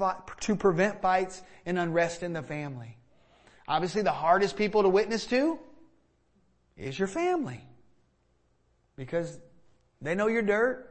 to 0.41 0.55
prevent 0.55 1.01
fights 1.01 1.41
and 1.65 1.77
unrest 1.77 2.23
in 2.23 2.31
the 2.33 2.41
family? 2.41 2.97
Obviously, 3.69 4.01
the 4.01 4.11
hardest 4.11 4.57
people 4.57 4.81
to 4.81 4.89
witness 4.89 5.27
to 5.27 5.59
is 6.75 6.97
your 6.97 7.07
family. 7.07 7.61
Because 8.95 9.39
they 10.01 10.15
know 10.15 10.27
your 10.27 10.41
dirt. 10.41 10.89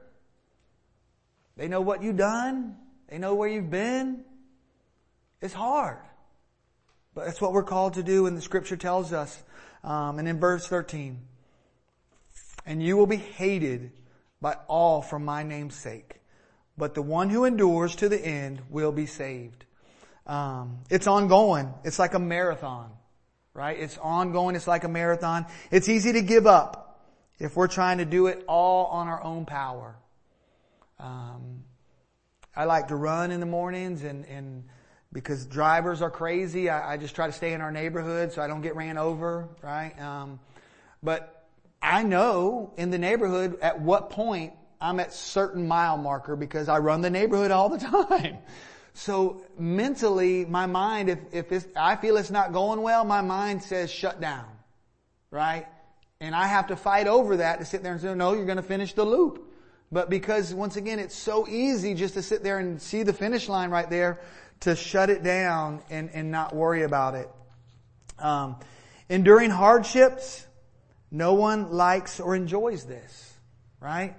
They 1.57 1.67
know 1.67 1.81
what 1.81 2.05
you've 2.05 2.17
done. 2.17 2.77
They 3.09 3.19
know 3.19 3.35
where 3.35 3.49
you've 3.49 3.71
been. 3.71 4.25
It's 5.43 5.53
hard. 5.53 5.99
But 7.15 7.27
that's 7.27 7.41
what 7.41 7.53
we're 7.53 7.65
called 7.65 7.95
to 7.95 8.05
do 8.05 8.27
and 8.27 8.37
the 8.37 8.41
scripture 8.41 8.77
tells 8.77 9.13
us. 9.13 9.43
Um, 9.83 10.21
and 10.21 10.29
in 10.29 10.39
verse 10.39 10.67
13, 10.69 11.19
and 12.65 12.83
you 12.83 12.97
will 12.97 13.07
be 13.07 13.17
hated 13.17 13.91
by 14.41 14.57
all 14.69 15.03
for 15.03 15.19
my 15.19 15.43
name's 15.43 15.75
sake. 15.75 16.21
But 16.77 16.95
the 16.95 17.03
one 17.03 17.31
who 17.31 17.45
endures 17.45 17.97
to 17.97 18.09
the 18.09 18.25
end 18.25 18.63
will 18.71 18.93
be 18.93 19.07
saved. 19.07 19.65
Um, 20.29 20.81
it's 20.91 21.07
ongoing. 21.07 21.73
It's 21.85 21.99
like 21.99 22.15
a 22.15 22.19
marathon, 22.19 22.91
right? 23.55 23.79
It's 23.79 23.97
ongoing. 23.99 24.55
It's 24.57 24.67
like 24.69 24.85
a 24.85 24.89
marathon. 24.89 25.47
It's 25.71 25.89
easy 25.89 26.13
to 26.13 26.23
give 26.23 26.47
up 26.47 27.01
if 27.39 27.57
we're 27.57 27.69
trying 27.69 27.99
to 27.99 28.05
do 28.05 28.27
it 28.27 28.45
all 28.47 28.87
on 28.87 29.09
our 29.09 29.23
own 29.23 29.47
power. 29.47 29.97
Um, 31.01 31.65
I 32.55 32.65
like 32.65 32.89
to 32.89 32.97
run 32.97 33.31
in 33.31 33.41
the 33.41 33.47
mornings 33.47 34.03
and, 34.03 34.27
and 34.27 34.65
because 35.13 35.47
drivers 35.47 36.03
are 36.03 36.11
crazy. 36.11 36.69
I, 36.69 36.95
I, 36.95 36.97
just 36.97 37.15
try 37.15 37.27
to 37.27 37.33
stay 37.33 37.53
in 37.53 37.61
our 37.61 37.71
neighborhood 37.71 38.33
so 38.33 38.43
I 38.43 38.49
don't 38.49 38.63
get 38.63 38.77
ran 38.77 38.99
over, 38.99 39.49
right? 39.63 39.99
Um, 40.01 40.41
but 41.03 41.47
I 41.81 42.03
know 42.03 42.75
in 42.77 42.91
the 42.91 42.99
neighborhood 42.99 43.59
at 43.63 43.81
what 43.81 44.11
point 44.11 44.53
I'm 44.81 45.01
at 45.01 45.13
certain 45.13 45.67
mile 45.67 45.97
marker 45.97 46.37
because 46.37 46.69
I 46.69 46.79
run 46.79 47.01
the 47.01 47.11
neighborhood 47.11 47.51
all 47.51 47.69
the 47.69 47.79
time. 48.09 48.39
So 48.99 49.45
mentally, 49.57 50.45
my 50.45 50.67
mind, 50.67 51.09
if, 51.09 51.21
if 51.53 51.67
I 51.77 51.95
feel 51.95 52.17
it's 52.17 52.33
not 52.33 52.53
going 52.53 52.83
well, 52.83 53.05
my 53.05 53.21
mind 53.21 53.63
says 53.63 53.93
shut 53.93 54.21
down, 54.21 54.45
right? 55.31 55.69
And 56.21 56.35
I 56.35 56.49
have 56.49 56.67
to 56.67 56.77
fight 56.77 57.07
over 57.07 57.37
that 57.37 57.61
to 57.61 57.65
sit 57.65 57.85
there 57.85 57.93
and 57.93 58.01
say, 58.01 58.13
no, 58.17 58.33
you're 58.33 58.45
going 58.45 58.57
to 58.57 58.63
finish 58.63 58.95
the 58.95 59.05
loop. 59.05 59.53
But 59.93 60.11
because 60.11 60.53
once 60.53 60.75
again, 60.75 60.99
it's 60.99 61.15
so 61.15 61.47
easy 61.47 61.95
just 61.95 62.15
to 62.15 62.23
sit 62.23 62.43
there 62.43 62.59
and 62.59 62.83
see 62.83 63.05
the 63.05 63.13
finish 63.13 63.49
line 63.49 63.71
right 63.71 63.89
there, 63.89 64.19
to 64.61 64.75
shut 64.75 65.11
it 65.11 65.23
down 65.23 65.81
and, 65.91 66.11
and 66.13 66.33
not 66.33 66.53
worry 66.53 66.83
about 66.83 67.15
it. 67.15 67.31
Um, 68.19 68.57
enduring 69.09 69.51
hardships, 69.51 70.45
no 71.13 71.35
one 71.35 71.71
likes 71.71 72.19
or 72.19 72.35
enjoys 72.35 72.83
this, 72.83 73.33
right? 73.79 74.17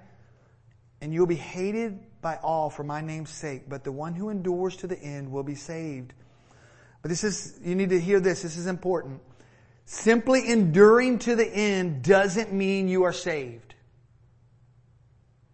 And 1.01 1.13
you'll 1.13 1.27
be 1.27 1.35
hated 1.35 1.99
by 2.21 2.37
all 2.43 2.69
for 2.69 2.83
my 2.83 3.01
name's 3.01 3.29
sake, 3.29 3.63
but 3.69 3.83
the 3.83 3.91
one 3.91 4.13
who 4.13 4.29
endures 4.29 4.75
to 4.77 4.87
the 4.87 4.99
end 4.99 5.31
will 5.31 5.43
be 5.43 5.55
saved. 5.55 6.13
But 7.01 7.09
this 7.09 7.23
is, 7.23 7.59
you 7.63 7.75
need 7.75 7.89
to 7.89 7.99
hear 7.99 8.19
this, 8.19 8.41
this 8.41 8.57
is 8.57 8.67
important. 8.67 9.21
Simply 9.85 10.49
enduring 10.49 11.19
to 11.19 11.35
the 11.35 11.47
end 11.47 12.03
doesn't 12.03 12.51
mean 12.53 12.87
you 12.89 13.03
are 13.03 13.13
saved. 13.13 13.75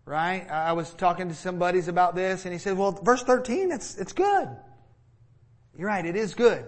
Right? 0.05 0.49
I 0.49 0.73
was 0.73 0.93
talking 0.93 1.29
to 1.29 1.35
some 1.35 1.57
buddies 1.57 1.87
about 1.87 2.15
this 2.15 2.45
and 2.45 2.53
he 2.53 2.59
said, 2.59 2.77
well, 2.77 2.91
verse 2.91 3.23
13, 3.23 3.71
it's, 3.71 3.97
it's 3.97 4.13
good. 4.13 4.49
You're 5.77 5.87
right, 5.87 6.05
it 6.05 6.15
is 6.15 6.33
good. 6.33 6.65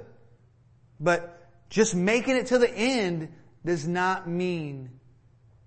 But 0.99 1.49
just 1.69 1.95
making 1.95 2.35
it 2.35 2.47
to 2.47 2.57
the 2.57 2.69
end 2.69 3.29
does 3.65 3.87
not 3.87 4.27
mean 4.27 4.89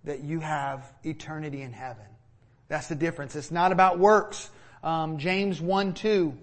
that 0.05 0.25
you 0.25 0.41
have 0.41 0.93
eternity 1.05 1.63
in 1.63 1.73
heaven. 1.73 2.07
That's 2.71 2.87
the 2.87 2.95
difference. 2.95 3.35
It's 3.35 3.51
not 3.51 3.73
about 3.73 3.99
works. 3.99 4.49
Um, 4.83 5.19
James 5.19 5.61
1 5.61 5.93
2, 5.93 6.39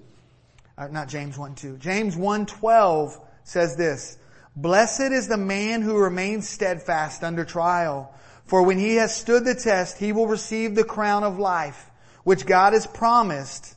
uh, 0.77 0.87
not 0.89 1.07
James 1.07 1.37
1 1.37 1.55
2, 1.55 1.77
James 1.77 2.15
1 2.15 2.45
12 2.45 3.19
says 3.45 3.77
this, 3.77 4.17
Blessed 4.55 5.13
is 5.13 5.27
the 5.27 5.37
man 5.37 5.81
who 5.81 5.97
remains 5.97 6.47
steadfast 6.47 7.23
under 7.23 7.45
trial, 7.45 8.13
for 8.45 8.61
when 8.61 8.77
he 8.77 8.95
has 8.95 9.15
stood 9.15 9.45
the 9.45 9.55
test, 9.55 9.97
he 9.97 10.11
will 10.11 10.27
receive 10.27 10.75
the 10.75 10.83
crown 10.83 11.23
of 11.23 11.39
life, 11.39 11.89
which 12.25 12.45
God 12.45 12.73
has 12.73 12.85
promised 12.85 13.75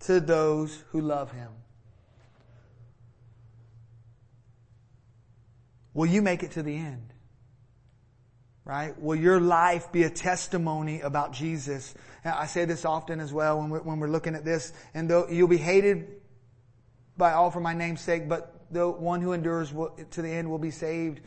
to 0.00 0.20
those 0.20 0.84
who 0.90 1.00
love 1.00 1.32
him. 1.32 1.50
Will 5.94 6.06
you 6.06 6.22
make 6.22 6.44
it 6.44 6.52
to 6.52 6.62
the 6.62 6.76
end? 6.76 7.12
Right? 8.68 9.00
Will 9.00 9.16
your 9.16 9.40
life 9.40 9.90
be 9.92 10.02
a 10.02 10.10
testimony 10.10 11.00
about 11.00 11.32
Jesus? 11.32 11.94
I 12.22 12.44
say 12.44 12.66
this 12.66 12.84
often 12.84 13.18
as 13.18 13.32
well 13.32 13.58
when 13.58 13.70
we're, 13.70 13.80
when 13.80 13.98
we're 13.98 14.10
looking 14.10 14.34
at 14.34 14.44
this. 14.44 14.74
And 14.92 15.08
though 15.08 15.26
you'll 15.26 15.48
be 15.48 15.56
hated 15.56 16.20
by 17.16 17.32
all 17.32 17.50
for 17.50 17.60
my 17.60 17.72
name's 17.72 18.02
sake, 18.02 18.28
but 18.28 18.66
the 18.70 18.86
one 18.86 19.22
who 19.22 19.32
endures 19.32 19.72
will, 19.72 19.96
to 20.10 20.20
the 20.20 20.28
end 20.28 20.50
will 20.50 20.58
be 20.58 20.70
saved. 20.70 21.20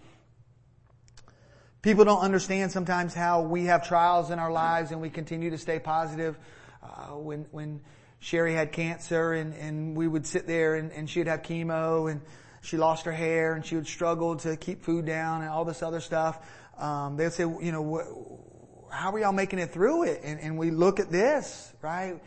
People 1.81 2.05
don't 2.05 2.21
understand 2.21 2.71
sometimes 2.71 3.15
how 3.15 3.41
we 3.41 3.65
have 3.65 3.87
trials 3.87 4.29
in 4.29 4.37
our 4.37 4.51
lives 4.51 4.91
and 4.91 5.01
we 5.01 5.09
continue 5.09 5.49
to 5.49 5.57
stay 5.57 5.79
positive. 5.79 6.37
Uh, 6.83 7.15
when, 7.15 7.47
when 7.49 7.81
Sherry 8.19 8.53
had 8.53 8.71
cancer 8.71 9.33
and, 9.33 9.55
and 9.55 9.97
we 9.97 10.07
would 10.07 10.27
sit 10.27 10.45
there 10.45 10.75
and, 10.75 10.91
and 10.91 11.09
she'd 11.09 11.25
have 11.25 11.41
chemo 11.41 12.11
and 12.11 12.21
she 12.61 12.77
lost 12.77 13.05
her 13.05 13.11
hair 13.11 13.53
and 13.53 13.65
she 13.65 13.75
would 13.75 13.87
struggle 13.87 14.35
to 14.37 14.55
keep 14.55 14.83
food 14.83 15.05
down 15.05 15.41
and 15.41 15.49
all 15.49 15.65
this 15.65 15.81
other 15.81 15.99
stuff. 15.99 16.39
Um, 16.81 17.15
they'd 17.15 17.31
say, 17.31 17.43
you 17.43 17.71
know, 17.71 18.89
how 18.91 19.13
are 19.13 19.19
y'all 19.19 19.31
making 19.31 19.59
it 19.59 19.71
through 19.71 20.03
it? 20.03 20.21
And, 20.23 20.39
and 20.39 20.57
we 20.57 20.71
look 20.71 20.99
at 20.99 21.11
this, 21.11 21.71
right? 21.81 22.19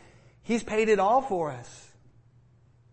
He's 0.43 0.63
paid 0.63 0.89
it 0.89 0.97
all 0.97 1.21
for 1.21 1.51
us, 1.51 1.91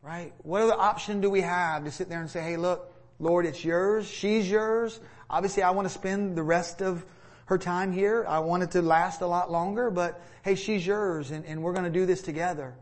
right? 0.02 0.32
What 0.42 0.62
other 0.62 0.74
option 0.74 1.20
do 1.20 1.30
we 1.30 1.40
have 1.42 1.84
to 1.84 1.90
sit 1.90 2.08
there 2.08 2.20
and 2.20 2.28
say, 2.28 2.42
hey, 2.42 2.56
look, 2.56 2.92
Lord, 3.18 3.46
it's 3.46 3.64
yours. 3.64 4.08
She's 4.08 4.50
yours. 4.50 4.98
Obviously, 5.30 5.62
I 5.62 5.70
want 5.70 5.86
to 5.86 5.94
spend 5.94 6.36
the 6.36 6.42
rest 6.42 6.82
of 6.82 7.04
her 7.46 7.58
time 7.58 7.92
here. 7.92 8.24
I 8.28 8.40
want 8.40 8.64
it 8.64 8.72
to 8.72 8.82
last 8.82 9.20
a 9.20 9.26
lot 9.26 9.50
longer, 9.50 9.90
but 9.90 10.20
hey, 10.42 10.56
she's 10.56 10.84
yours 10.84 11.30
and, 11.30 11.44
and 11.46 11.62
we're 11.62 11.72
going 11.72 11.84
to 11.84 11.90
do 11.90 12.06
this 12.06 12.22
together. 12.22 12.74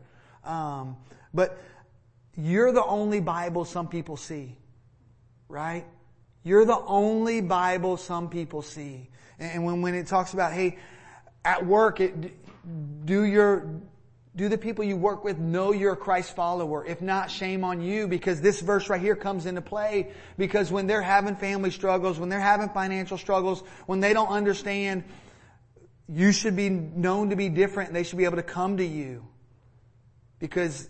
Um, 0.43 0.97
but 1.33 1.57
you're 2.35 2.71
the 2.71 2.83
only 2.83 3.19
Bible 3.19 3.65
some 3.65 3.87
people 3.87 4.17
see. 4.17 4.57
Right? 5.47 5.85
You're 6.43 6.65
the 6.65 6.79
only 6.79 7.41
Bible 7.41 7.97
some 7.97 8.29
people 8.29 8.61
see. 8.61 9.09
And 9.39 9.65
when, 9.65 9.81
when 9.81 9.95
it 9.95 10.07
talks 10.07 10.33
about, 10.33 10.53
hey, 10.53 10.77
at 11.43 11.65
work, 11.65 11.99
it, 11.99 12.13
do 13.05 13.23
your, 13.23 13.81
do 14.35 14.49
the 14.49 14.57
people 14.57 14.83
you 14.85 14.95
work 14.95 15.23
with 15.23 15.37
know 15.39 15.71
you're 15.71 15.93
a 15.93 15.97
Christ 15.97 16.35
follower? 16.35 16.85
If 16.85 17.01
not, 17.01 17.31
shame 17.31 17.63
on 17.63 17.81
you 17.81 18.07
because 18.07 18.41
this 18.41 18.61
verse 18.61 18.89
right 18.89 19.01
here 19.01 19.15
comes 19.15 19.45
into 19.45 19.61
play 19.61 20.11
because 20.37 20.71
when 20.71 20.87
they're 20.87 21.01
having 21.01 21.35
family 21.35 21.71
struggles, 21.71 22.19
when 22.19 22.29
they're 22.29 22.39
having 22.39 22.69
financial 22.69 23.17
struggles, 23.17 23.61
when 23.85 23.99
they 23.99 24.13
don't 24.13 24.29
understand, 24.29 25.03
you 26.07 26.31
should 26.31 26.55
be 26.55 26.69
known 26.69 27.29
to 27.29 27.35
be 27.35 27.49
different. 27.49 27.93
They 27.93 28.03
should 28.03 28.17
be 28.17 28.25
able 28.25 28.37
to 28.37 28.43
come 28.43 28.77
to 28.77 28.85
you 28.85 29.25
because 30.39 30.89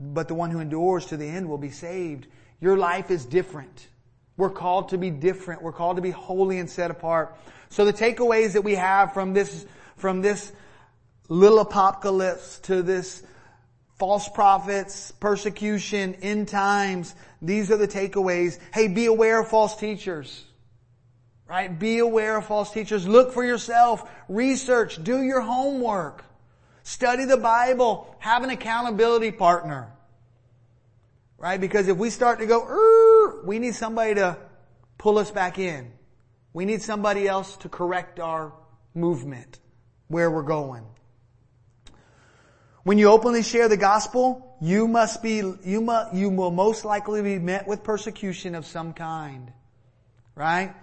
but 0.00 0.28
the 0.28 0.34
one 0.34 0.50
who 0.50 0.60
endures 0.60 1.06
to 1.06 1.16
the 1.16 1.26
end 1.26 1.48
will 1.48 1.58
be 1.58 1.70
saved. 1.70 2.26
Your 2.60 2.76
life 2.78 3.10
is 3.10 3.26
different. 3.26 3.86
We're 4.40 4.48
called 4.48 4.88
to 4.88 4.98
be 4.98 5.10
different. 5.10 5.60
We're 5.60 5.72
called 5.72 5.96
to 5.96 6.02
be 6.02 6.10
holy 6.10 6.58
and 6.58 6.68
set 6.68 6.90
apart. 6.90 7.36
So 7.68 7.84
the 7.84 7.92
takeaways 7.92 8.54
that 8.54 8.62
we 8.62 8.74
have 8.74 9.12
from 9.12 9.34
this, 9.34 9.66
from 9.96 10.22
this 10.22 10.50
little 11.28 11.60
apocalypse 11.60 12.58
to 12.60 12.82
this 12.82 13.22
false 13.98 14.30
prophets, 14.30 15.12
persecution, 15.12 16.14
end 16.22 16.48
times, 16.48 17.14
these 17.42 17.70
are 17.70 17.76
the 17.76 17.86
takeaways. 17.86 18.58
Hey, 18.72 18.88
be 18.88 19.04
aware 19.04 19.42
of 19.42 19.48
false 19.48 19.76
teachers. 19.76 20.42
Right? 21.46 21.78
Be 21.78 21.98
aware 21.98 22.38
of 22.38 22.46
false 22.46 22.72
teachers. 22.72 23.06
Look 23.06 23.34
for 23.34 23.44
yourself. 23.44 24.08
Research. 24.28 25.04
Do 25.04 25.20
your 25.20 25.42
homework. 25.42 26.24
Study 26.82 27.26
the 27.26 27.36
Bible. 27.36 28.16
Have 28.20 28.42
an 28.42 28.48
accountability 28.48 29.32
partner. 29.32 29.92
Right? 31.36 31.60
Because 31.60 31.88
if 31.88 31.98
we 31.98 32.08
start 32.08 32.38
to 32.38 32.46
go, 32.46 32.64
we 33.44 33.58
need 33.58 33.74
somebody 33.74 34.14
to 34.14 34.36
pull 34.98 35.18
us 35.18 35.30
back 35.30 35.58
in. 35.58 35.92
We 36.52 36.64
need 36.64 36.82
somebody 36.82 37.28
else 37.28 37.56
to 37.58 37.68
correct 37.68 38.18
our 38.20 38.52
movement, 38.94 39.60
where 40.08 40.30
we're 40.30 40.42
going. 40.42 40.84
When 42.82 42.98
you 42.98 43.08
openly 43.08 43.42
share 43.42 43.68
the 43.68 43.76
gospel, 43.76 44.56
you 44.60 44.88
must 44.88 45.22
be, 45.22 45.36
you 45.64 45.80
must, 45.80 46.14
you 46.14 46.30
will 46.30 46.50
most 46.50 46.84
likely 46.84 47.22
be 47.22 47.38
met 47.38 47.68
with 47.68 47.84
persecution 47.84 48.54
of 48.54 48.66
some 48.66 48.92
kind. 48.92 49.52
Right? 50.34 50.74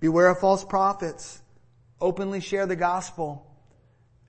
Beware 0.00 0.28
of 0.28 0.38
false 0.38 0.64
prophets. 0.64 1.40
Openly 2.00 2.40
share 2.40 2.66
the 2.66 2.76
gospel. 2.76 3.46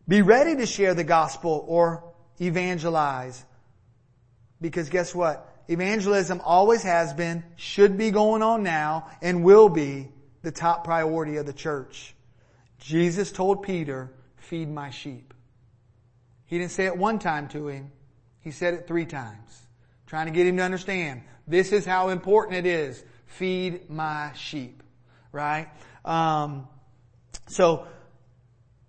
Be 0.07 0.21
ready 0.21 0.55
to 0.55 0.65
share 0.65 0.93
the 0.93 1.03
gospel 1.03 1.65
or 1.67 2.13
evangelize. 2.39 3.43
Because 4.61 4.89
guess 4.89 5.13
what? 5.13 5.56
Evangelism 5.67 6.41
always 6.43 6.83
has 6.83 7.13
been, 7.13 7.43
should 7.55 7.97
be 7.97 8.11
going 8.11 8.41
on 8.41 8.63
now, 8.63 9.09
and 9.21 9.43
will 9.43 9.69
be 9.69 10.09
the 10.41 10.51
top 10.51 10.83
priority 10.83 11.37
of 11.37 11.45
the 11.45 11.53
church. 11.53 12.15
Jesus 12.79 13.31
told 13.31 13.63
Peter, 13.63 14.11
feed 14.37 14.69
my 14.69 14.89
sheep. 14.89 15.33
He 16.45 16.57
didn't 16.57 16.71
say 16.71 16.85
it 16.85 16.97
one 16.97 17.19
time 17.19 17.49
to 17.49 17.67
him. 17.67 17.91
He 18.39 18.51
said 18.51 18.73
it 18.73 18.87
three 18.87 19.05
times. 19.05 19.67
Trying 20.05 20.27
to 20.27 20.31
get 20.31 20.47
him 20.47 20.55
to 20.57 20.63
understand. 20.63 21.23
This 21.47 21.73
is 21.73 21.85
how 21.85 22.09
important 22.09 22.55
it 22.57 22.65
is. 22.65 23.03
Feed 23.25 23.89
my 23.89 24.31
sheep 24.35 24.83
right? 25.37 25.67
Um, 26.03 26.67
so, 27.47 27.87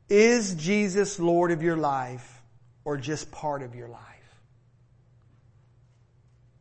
is 0.09 0.55
Jesus 0.55 1.19
Lord 1.19 1.51
of 1.51 1.63
your 1.63 1.77
life 1.77 2.43
or 2.85 2.97
just 2.97 3.31
part 3.31 3.63
of 3.63 3.75
your 3.75 3.89
life? 3.89 4.08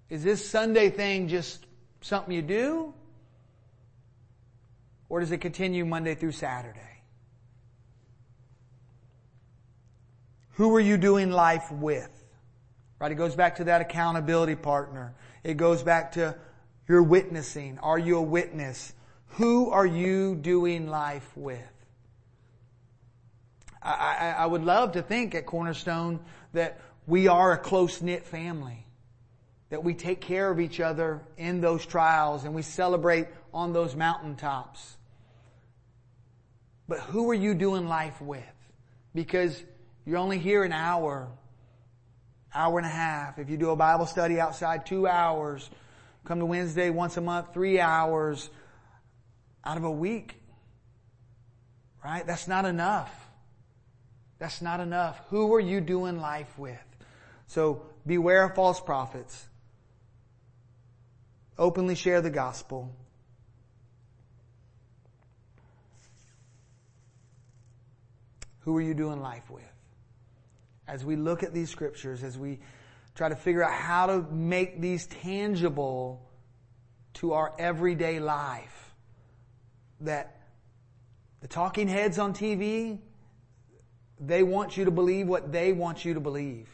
Is 0.10 0.24
this 0.24 0.50
Sunday 0.50 0.90
thing 0.90 1.28
just 1.28 1.66
something 2.02 2.34
you 2.34 2.42
do? 2.42 2.94
Or 5.10 5.20
does 5.20 5.32
it 5.32 5.40
continue 5.40 5.86
Monday 5.86 6.16
through 6.16 6.32
Saturday? 6.34 6.80
Who 10.54 10.76
are 10.76 10.80
you 10.80 10.98
doing 10.98 11.30
life 11.30 11.72
with? 11.72 12.10
Right? 13.00 13.12
It 13.12 13.16
goes 13.16 13.36
back 13.36 13.58
to 13.58 13.66
that 13.66 13.82
accountability 13.82 14.56
partner. 14.56 15.14
It 15.44 15.56
goes 15.56 15.84
back 15.84 16.14
to 16.14 16.36
your 16.88 17.04
witnessing. 17.04 17.78
Are 17.80 18.00
you 18.00 18.18
a 18.18 18.22
witness? 18.22 18.94
Who 19.32 19.70
are 19.70 19.86
you 19.86 20.36
doing 20.36 20.88
life 20.88 21.30
with? 21.36 21.62
I, 23.84 23.92
I, 23.92 24.36
I 24.44 24.46
would 24.48 24.64
love 24.64 24.94
to 24.94 25.04
think 25.04 25.36
at 25.36 25.46
Cornerstone 25.46 26.22
that 26.54 26.80
we 27.06 27.28
are 27.28 27.54
a 27.54 27.58
close 27.58 28.02
knit 28.02 28.26
family. 28.26 28.87
That 29.70 29.84
we 29.84 29.94
take 29.94 30.22
care 30.22 30.50
of 30.50 30.60
each 30.60 30.80
other 30.80 31.22
in 31.38 31.60
those 31.62 31.86
trials 31.86 32.46
and 32.46 32.56
we 32.56 32.62
celebrate 32.62 33.28
on 33.54 33.74
those 33.74 33.96
mountaintops. 33.96 34.96
But 36.88 37.00
who 37.00 37.30
are 37.30 37.36
you 37.36 37.54
doing 37.54 37.88
life 37.88 38.22
with? 38.22 38.44
Because 39.14 39.62
you're 40.06 40.18
only 40.18 40.40
here 40.40 40.64
an 40.64 40.72
hour, 40.72 41.28
hour 42.54 42.78
and 42.78 42.86
a 42.86 42.90
half. 42.90 43.40
If 43.40 43.50
you 43.50 43.58
do 43.58 43.72
a 43.72 43.76
Bible 43.76 44.06
study 44.06 44.40
outside, 44.40 44.86
two 44.86 45.06
hours. 45.06 45.70
Come 46.24 46.40
to 46.40 46.46
Wednesday 46.46 46.90
once 46.90 47.18
a 47.18 47.22
month, 47.22 47.54
three 47.54 47.80
hours 47.80 48.50
out 49.66 49.78
of 49.78 49.84
a 49.84 49.92
week. 49.92 50.36
Right? 52.04 52.26
That's 52.26 52.48
not 52.48 52.64
enough. 52.64 53.14
That's 54.40 54.62
not 54.62 54.80
enough. 54.80 55.20
Who 55.30 55.54
are 55.56 55.60
you 55.60 55.82
doing 55.82 56.22
life 56.22 56.58
with? 56.58 56.80
So 57.48 57.86
beware 58.06 58.46
of 58.46 58.56
false 58.56 58.80
prophets. 58.80 59.48
Openly 61.60 61.96
share 61.96 62.22
the 62.22 62.30
gospel. 62.30 62.94
Who 68.60 68.76
are 68.78 68.82
you 68.82 68.94
doing 68.94 69.22
life 69.22 69.50
with? 69.50 69.64
As 70.88 71.04
we 71.04 71.16
look 71.16 71.42
at 71.42 71.54
these 71.54 71.70
scriptures, 71.70 72.24
as 72.24 72.38
we 72.38 72.60
try 73.16 73.30
to 73.30 73.36
figure 73.36 73.64
out 73.64 73.72
how 73.72 74.08
to 74.08 74.22
make 74.32 74.82
these 74.82 75.08
tangible 75.08 76.22
to 77.16 77.34
our 77.34 77.54
everyday 77.58 78.20
life, 78.20 78.94
that 80.02 80.42
the 81.42 81.48
talking 81.48 81.88
heads 81.88 82.20
on 82.20 82.34
TV, 82.34 83.00
they 84.20 84.44
want 84.44 84.78
you 84.78 84.86
to 84.86 84.92
believe 84.92 85.28
what 85.28 85.52
they 85.52 85.72
want 85.74 86.06
you 86.06 86.14
to 86.14 86.20
believe. 86.20 86.70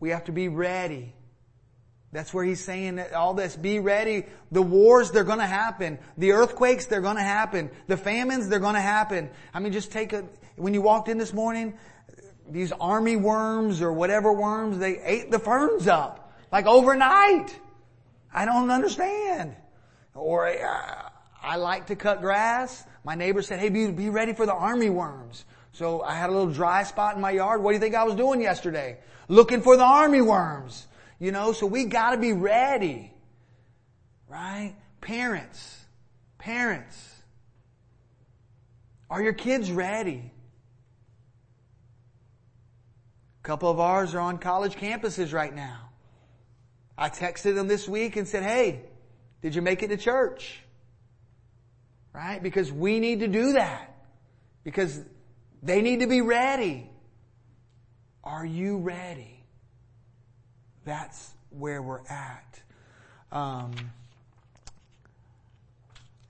We 0.00 0.10
have 0.10 0.24
to 0.24 0.32
be 0.32 0.48
ready. 0.48 1.14
That's 2.12 2.32
where 2.32 2.44
he's 2.44 2.64
saying 2.64 3.02
all 3.14 3.34
this. 3.34 3.56
Be 3.56 3.78
ready. 3.78 4.24
The 4.50 4.62
wars, 4.62 5.10
they're 5.10 5.24
gonna 5.24 5.46
happen. 5.46 5.98
The 6.16 6.32
earthquakes, 6.32 6.86
they're 6.86 7.00
gonna 7.00 7.22
happen. 7.22 7.70
The 7.88 7.96
famines, 7.96 8.48
they're 8.48 8.58
gonna 8.58 8.80
happen. 8.80 9.30
I 9.52 9.60
mean, 9.60 9.72
just 9.72 9.92
take 9.92 10.12
a, 10.12 10.24
when 10.56 10.72
you 10.72 10.82
walked 10.82 11.08
in 11.08 11.18
this 11.18 11.32
morning, 11.32 11.74
these 12.48 12.72
army 12.72 13.16
worms 13.16 13.82
or 13.82 13.92
whatever 13.92 14.32
worms, 14.32 14.78
they 14.78 14.98
ate 14.98 15.30
the 15.30 15.38
ferns 15.38 15.88
up. 15.88 16.32
Like 16.52 16.66
overnight. 16.66 17.58
I 18.32 18.44
don't 18.44 18.70
understand. 18.70 19.56
Or 20.14 20.48
uh, 20.48 21.10
I 21.42 21.56
like 21.56 21.86
to 21.86 21.96
cut 21.96 22.20
grass. 22.20 22.84
My 23.04 23.14
neighbor 23.14 23.42
said, 23.42 23.58
hey, 23.58 23.68
be, 23.68 23.90
be 23.90 24.10
ready 24.10 24.32
for 24.32 24.46
the 24.46 24.54
army 24.54 24.90
worms. 24.90 25.44
So 25.76 26.00
I 26.00 26.14
had 26.14 26.30
a 26.30 26.32
little 26.32 26.50
dry 26.50 26.84
spot 26.84 27.16
in 27.16 27.20
my 27.20 27.32
yard. 27.32 27.62
What 27.62 27.72
do 27.72 27.74
you 27.74 27.80
think 27.80 27.94
I 27.94 28.04
was 28.04 28.14
doing 28.14 28.40
yesterday? 28.40 28.96
Looking 29.28 29.60
for 29.60 29.76
the 29.76 29.84
army 29.84 30.22
worms. 30.22 30.86
You 31.18 31.32
know, 31.32 31.52
so 31.52 31.66
we 31.66 31.84
gotta 31.84 32.16
be 32.16 32.32
ready. 32.32 33.12
Right? 34.26 34.74
Parents. 35.02 35.84
Parents. 36.38 36.96
Are 39.10 39.22
your 39.22 39.34
kids 39.34 39.70
ready? 39.70 40.32
A 43.42 43.46
couple 43.46 43.70
of 43.70 43.78
ours 43.78 44.14
are 44.14 44.20
on 44.20 44.38
college 44.38 44.76
campuses 44.76 45.34
right 45.34 45.54
now. 45.54 45.90
I 46.96 47.10
texted 47.10 47.54
them 47.54 47.68
this 47.68 47.86
week 47.86 48.16
and 48.16 48.26
said, 48.26 48.42
hey, 48.42 48.80
did 49.42 49.54
you 49.54 49.60
make 49.60 49.82
it 49.82 49.88
to 49.88 49.98
church? 49.98 50.58
Right? 52.14 52.42
Because 52.42 52.72
we 52.72 52.98
need 52.98 53.20
to 53.20 53.28
do 53.28 53.52
that. 53.52 53.94
Because 54.64 55.04
they 55.62 55.82
need 55.82 56.00
to 56.00 56.06
be 56.06 56.20
ready. 56.20 56.88
Are 58.24 58.44
you 58.44 58.78
ready? 58.78 59.44
That's 60.84 61.32
where 61.50 61.82
we're 61.82 62.06
at. 62.08 62.60
Um, 63.32 63.72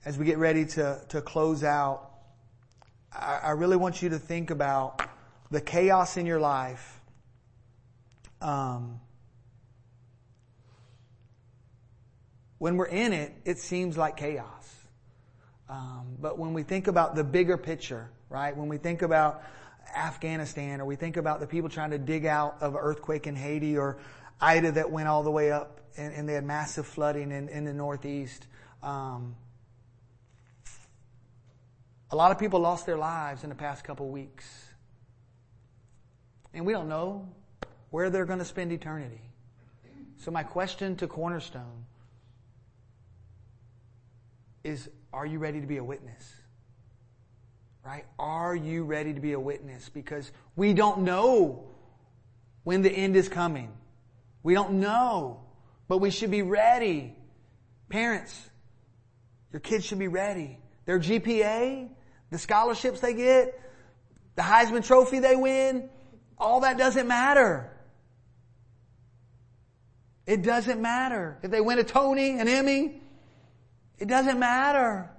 as 0.05 0.17
we 0.17 0.25
get 0.25 0.37
ready 0.37 0.65
to, 0.65 1.01
to 1.09 1.21
close 1.21 1.63
out, 1.63 2.09
I, 3.13 3.39
I 3.43 3.49
really 3.51 3.77
want 3.77 4.01
you 4.01 4.09
to 4.09 4.19
think 4.19 4.49
about 4.49 5.01
the 5.51 5.61
chaos 5.61 6.17
in 6.17 6.25
your 6.25 6.39
life. 6.39 6.99
Um, 8.41 8.99
When 12.59 12.77
we're 12.77 12.85
in 12.85 13.13
it, 13.13 13.33
it 13.45 13.59
seems 13.59 13.97
like 13.97 14.17
chaos. 14.17 14.75
Um, 15.69 16.17
but 16.19 16.39
when 16.39 16.53
we 16.53 16.63
think 16.63 16.87
about 16.87 17.15
the 17.15 17.23
bigger 17.23 17.57
picture, 17.57 18.09
right? 18.29 18.55
When 18.55 18.67
we 18.67 18.77
think 18.77 19.01
about 19.01 19.43
Afghanistan 19.95 20.81
or 20.81 20.85
we 20.85 20.95
think 20.95 21.17
about 21.17 21.39
the 21.39 21.47
people 21.47 21.69
trying 21.69 21.91
to 21.91 21.97
dig 21.97 22.25
out 22.25 22.57
of 22.61 22.73
an 22.73 22.79
earthquake 22.81 23.27
in 23.27 23.35
Haiti 23.35 23.77
or 23.77 23.97
Ida 24.39 24.73
that 24.73 24.91
went 24.91 25.07
all 25.07 25.23
the 25.23 25.31
way 25.31 25.51
up 25.51 25.81
and, 25.97 26.13
and 26.13 26.29
they 26.29 26.33
had 26.33 26.45
massive 26.45 26.85
flooding 26.85 27.31
in, 27.31 27.49
in 27.49 27.65
the 27.65 27.73
Northeast. 27.73 28.45
Um, 28.83 29.35
a 32.11 32.15
lot 32.15 32.31
of 32.31 32.39
people 32.39 32.59
lost 32.59 32.85
their 32.85 32.97
lives 32.97 33.43
in 33.43 33.49
the 33.49 33.55
past 33.55 33.83
couple 33.83 34.07
weeks. 34.09 34.45
And 36.53 36.65
we 36.65 36.73
don't 36.73 36.87
know 36.87 37.27
where 37.89 38.09
they're 38.09 38.25
going 38.25 38.39
to 38.39 38.45
spend 38.45 38.71
eternity. 38.71 39.21
So 40.17 40.31
my 40.31 40.43
question 40.43 40.95
to 40.97 41.07
Cornerstone 41.07 41.85
is 44.63 44.89
are 45.13 45.25
you 45.25 45.39
ready 45.39 45.61
to 45.61 45.67
be 45.67 45.77
a 45.77 45.83
witness? 45.83 46.33
Right? 47.87 48.03
Are 48.19 48.53
you 48.53 48.83
ready 48.83 49.13
to 49.13 49.21
be 49.21 49.31
a 49.31 49.39
witness? 49.39 49.87
Because 49.87 50.29
we 50.57 50.73
don't 50.73 51.03
know 51.03 51.69
when 52.65 52.81
the 52.81 52.91
end 52.91 53.15
is 53.15 53.29
coming. 53.29 53.71
We 54.43 54.55
don't 54.55 54.81
know, 54.81 55.39
but 55.87 55.99
we 55.99 56.11
should 56.11 56.29
be 56.29 56.41
ready. 56.41 57.15
Parents, 57.87 58.49
Your 59.53 59.61
kids 59.61 59.85
should 59.85 59.99
be 59.99 60.09
ready. 60.09 60.59
Their 60.83 60.99
GPA, 60.99 61.87
the 62.29 62.37
scholarships 62.37 62.99
they 62.99 63.13
get, 63.13 63.57
the 64.35 64.41
Heisman 64.41 64.85
Trophy 64.85 65.19
they 65.19 65.37
win, 65.37 65.89
all 66.37 66.59
that 66.59 66.77
doesn't 66.77 67.07
matter. 67.07 67.71
It 70.25 70.41
doesn't 70.41 70.81
matter. 70.81 71.37
If 71.41 71.51
they 71.51 71.61
win 71.61 71.79
a 71.79 71.85
Tony, 71.85 72.37
an 72.37 72.49
Emmy, 72.49 73.01
it 73.97 74.09
doesn't 74.09 74.37
matter. 74.37 75.09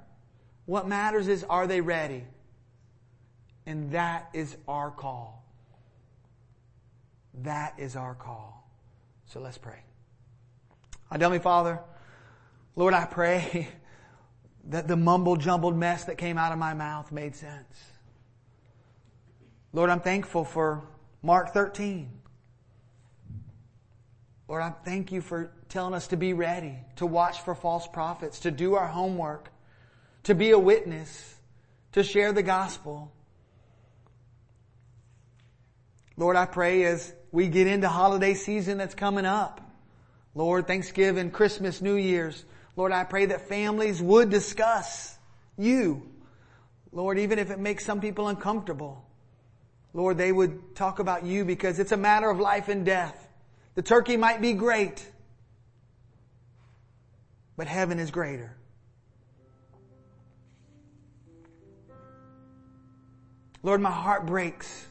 What 0.66 0.86
matters 0.86 1.28
is 1.28 1.44
are 1.44 1.66
they 1.66 1.80
ready? 1.80 2.26
And 3.68 3.90
that 3.90 4.30
is 4.32 4.56
our 4.66 4.90
call. 4.90 5.44
That 7.42 7.74
is 7.76 7.96
our 7.96 8.14
call. 8.14 8.66
So 9.26 9.40
let's 9.40 9.58
pray. 9.58 9.80
Heavenly 11.12 11.38
Father, 11.38 11.78
Lord, 12.76 12.94
I 12.94 13.04
pray 13.04 13.68
that 14.70 14.88
the 14.88 14.96
mumble 14.96 15.36
jumbled 15.36 15.76
mess 15.76 16.04
that 16.04 16.16
came 16.16 16.38
out 16.38 16.50
of 16.50 16.58
my 16.58 16.72
mouth 16.72 17.12
made 17.12 17.36
sense. 17.36 17.84
Lord, 19.74 19.90
I'm 19.90 20.00
thankful 20.00 20.46
for 20.46 20.82
Mark 21.22 21.52
13. 21.52 22.10
Lord, 24.48 24.62
I 24.62 24.70
thank 24.82 25.12
you 25.12 25.20
for 25.20 25.52
telling 25.68 25.92
us 25.92 26.06
to 26.06 26.16
be 26.16 26.32
ready, 26.32 26.74
to 26.96 27.04
watch 27.04 27.42
for 27.42 27.54
false 27.54 27.86
prophets, 27.86 28.40
to 28.40 28.50
do 28.50 28.76
our 28.76 28.86
homework, 28.86 29.52
to 30.22 30.34
be 30.34 30.52
a 30.52 30.58
witness, 30.58 31.34
to 31.92 32.02
share 32.02 32.32
the 32.32 32.42
gospel. 32.42 33.12
Lord, 36.18 36.34
I 36.34 36.46
pray 36.46 36.82
as 36.82 37.14
we 37.30 37.46
get 37.46 37.68
into 37.68 37.88
holiday 37.88 38.34
season 38.34 38.76
that's 38.76 38.96
coming 38.96 39.24
up, 39.24 39.60
Lord, 40.34 40.66
Thanksgiving, 40.66 41.30
Christmas, 41.30 41.80
New 41.80 41.94
Year's, 41.94 42.44
Lord, 42.74 42.90
I 42.90 43.04
pray 43.04 43.26
that 43.26 43.48
families 43.48 44.02
would 44.02 44.28
discuss 44.28 45.16
you. 45.56 46.02
Lord, 46.90 47.20
even 47.20 47.38
if 47.38 47.50
it 47.50 47.60
makes 47.60 47.84
some 47.84 48.00
people 48.00 48.26
uncomfortable. 48.26 49.04
Lord, 49.94 50.18
they 50.18 50.32
would 50.32 50.74
talk 50.74 50.98
about 50.98 51.24
you 51.24 51.44
because 51.44 51.78
it's 51.78 51.92
a 51.92 51.96
matter 51.96 52.28
of 52.28 52.40
life 52.40 52.68
and 52.68 52.84
death. 52.84 53.28
The 53.76 53.82
turkey 53.82 54.16
might 54.16 54.40
be 54.40 54.54
great, 54.54 55.08
but 57.56 57.68
heaven 57.68 58.00
is 58.00 58.10
greater. 58.10 58.56
Lord, 63.62 63.80
my 63.80 63.92
heart 63.92 64.26
breaks 64.26 64.88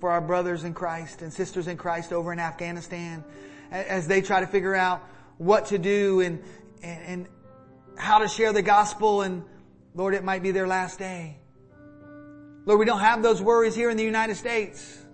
for 0.00 0.10
our 0.10 0.20
brothers 0.20 0.64
in 0.64 0.74
Christ 0.74 1.22
and 1.22 1.32
sisters 1.32 1.68
in 1.68 1.76
Christ 1.76 2.12
over 2.12 2.32
in 2.32 2.38
Afghanistan 2.38 3.24
as 3.70 4.06
they 4.06 4.20
try 4.20 4.40
to 4.40 4.46
figure 4.46 4.74
out 4.74 5.02
what 5.38 5.66
to 5.66 5.78
do 5.78 6.20
and, 6.20 6.42
and, 6.82 7.02
and 7.04 7.28
how 7.96 8.18
to 8.18 8.28
share 8.28 8.52
the 8.52 8.62
gospel 8.62 9.22
and 9.22 9.42
Lord, 9.94 10.12
it 10.12 10.22
might 10.22 10.42
be 10.42 10.50
their 10.50 10.66
last 10.66 10.98
day. 10.98 11.38
Lord, 12.66 12.78
we 12.78 12.84
don't 12.84 13.00
have 13.00 13.22
those 13.22 13.40
worries 13.40 13.74
here 13.74 13.88
in 13.88 13.96
the 13.96 14.04
United 14.04 14.36
States. 14.36 15.04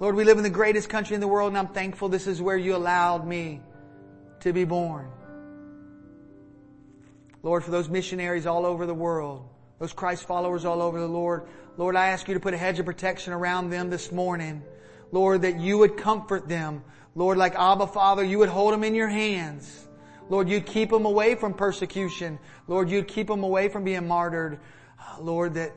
Lord, 0.00 0.16
we 0.16 0.24
live 0.24 0.38
in 0.38 0.42
the 0.42 0.50
greatest 0.50 0.88
country 0.88 1.14
in 1.14 1.20
the 1.20 1.28
world 1.28 1.48
and 1.48 1.58
I'm 1.58 1.68
thankful 1.68 2.08
this 2.08 2.26
is 2.26 2.42
where 2.42 2.56
you 2.56 2.74
allowed 2.74 3.26
me 3.26 3.60
to 4.40 4.52
be 4.52 4.64
born. 4.64 5.08
Lord, 7.42 7.62
for 7.62 7.70
those 7.70 7.88
missionaries 7.88 8.46
all 8.46 8.66
over 8.66 8.86
the 8.86 8.94
world, 8.94 9.48
those 9.78 9.92
Christ 9.92 10.26
followers 10.26 10.64
all 10.64 10.82
over 10.82 10.98
the 10.98 11.06
Lord, 11.06 11.46
Lord, 11.76 11.94
I 11.94 12.08
ask 12.08 12.26
you 12.26 12.34
to 12.34 12.40
put 12.40 12.54
a 12.54 12.56
hedge 12.56 12.78
of 12.78 12.86
protection 12.86 13.32
around 13.32 13.70
them 13.70 13.90
this 13.90 14.10
morning. 14.10 14.62
Lord, 15.12 15.42
that 15.42 15.60
you 15.60 15.78
would 15.78 15.96
comfort 15.96 16.48
them. 16.48 16.82
Lord, 17.14 17.36
like 17.36 17.54
Abba 17.54 17.86
Father, 17.86 18.24
you 18.24 18.38
would 18.38 18.48
hold 18.48 18.72
them 18.72 18.82
in 18.82 18.94
your 18.94 19.08
hands. 19.08 19.86
Lord, 20.28 20.48
you'd 20.48 20.66
keep 20.66 20.90
them 20.90 21.04
away 21.04 21.34
from 21.34 21.54
persecution. 21.54 22.38
Lord, 22.66 22.90
you'd 22.90 23.08
keep 23.08 23.26
them 23.28 23.44
away 23.44 23.68
from 23.68 23.84
being 23.84 24.08
martyred. 24.08 24.58
Lord, 25.20 25.54
that 25.54 25.72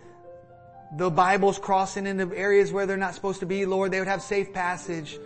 the 0.96 1.10
Bible's 1.10 1.60
crossing 1.60 2.08
into 2.08 2.36
areas 2.36 2.72
where 2.72 2.86
they're 2.86 2.98
not 2.98 3.14
supposed 3.14 3.42
to 3.42 3.46
be. 3.46 3.66
Lord, 3.66 3.92
they 3.92 4.00
would 4.00 4.08
have 4.08 4.22
safe 4.22 4.54
passage. 4.54 5.20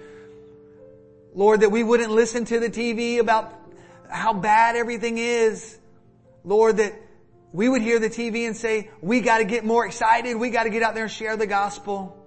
Lord, 1.33 1.61
that 1.61 1.69
we 1.69 1.83
wouldn't 1.83 2.11
listen 2.11 2.45
to 2.45 2.59
the 2.59 2.69
TV 2.69 3.19
about 3.19 3.53
how 4.09 4.33
bad 4.33 4.75
everything 4.75 5.17
is. 5.17 5.77
Lord, 6.43 6.77
that 6.77 6.93
we 7.53 7.69
would 7.69 7.83
hear 7.83 7.99
the 7.99 8.09
TV 8.09 8.47
and 8.47 8.57
say, 8.57 8.89
we 8.99 9.21
gotta 9.21 9.45
get 9.45 9.63
more 9.63 9.85
excited. 9.85 10.35
We 10.35 10.49
gotta 10.49 10.71
get 10.71 10.81
out 10.81 10.95
there 10.95 11.03
and 11.03 11.11
share 11.11 11.37
the 11.37 11.45
gospel. 11.45 12.17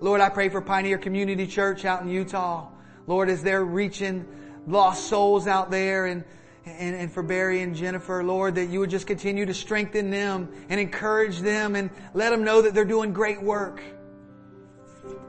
Lord, 0.00 0.20
I 0.20 0.28
pray 0.28 0.48
for 0.48 0.60
Pioneer 0.60 0.98
Community 0.98 1.46
Church 1.46 1.84
out 1.84 2.02
in 2.02 2.08
Utah. 2.08 2.68
Lord, 3.06 3.30
as 3.30 3.42
they're 3.42 3.64
reaching 3.64 4.26
lost 4.66 5.06
souls 5.06 5.46
out 5.46 5.70
there 5.70 6.06
and, 6.06 6.24
and, 6.66 6.96
and 6.96 7.12
for 7.12 7.22
Barry 7.22 7.62
and 7.62 7.76
Jennifer, 7.76 8.24
Lord, 8.24 8.56
that 8.56 8.66
you 8.66 8.80
would 8.80 8.90
just 8.90 9.06
continue 9.06 9.46
to 9.46 9.54
strengthen 9.54 10.10
them 10.10 10.48
and 10.68 10.80
encourage 10.80 11.38
them 11.38 11.76
and 11.76 11.90
let 12.12 12.30
them 12.30 12.42
know 12.42 12.62
that 12.62 12.74
they're 12.74 12.84
doing 12.84 13.12
great 13.12 13.40
work. 13.40 13.80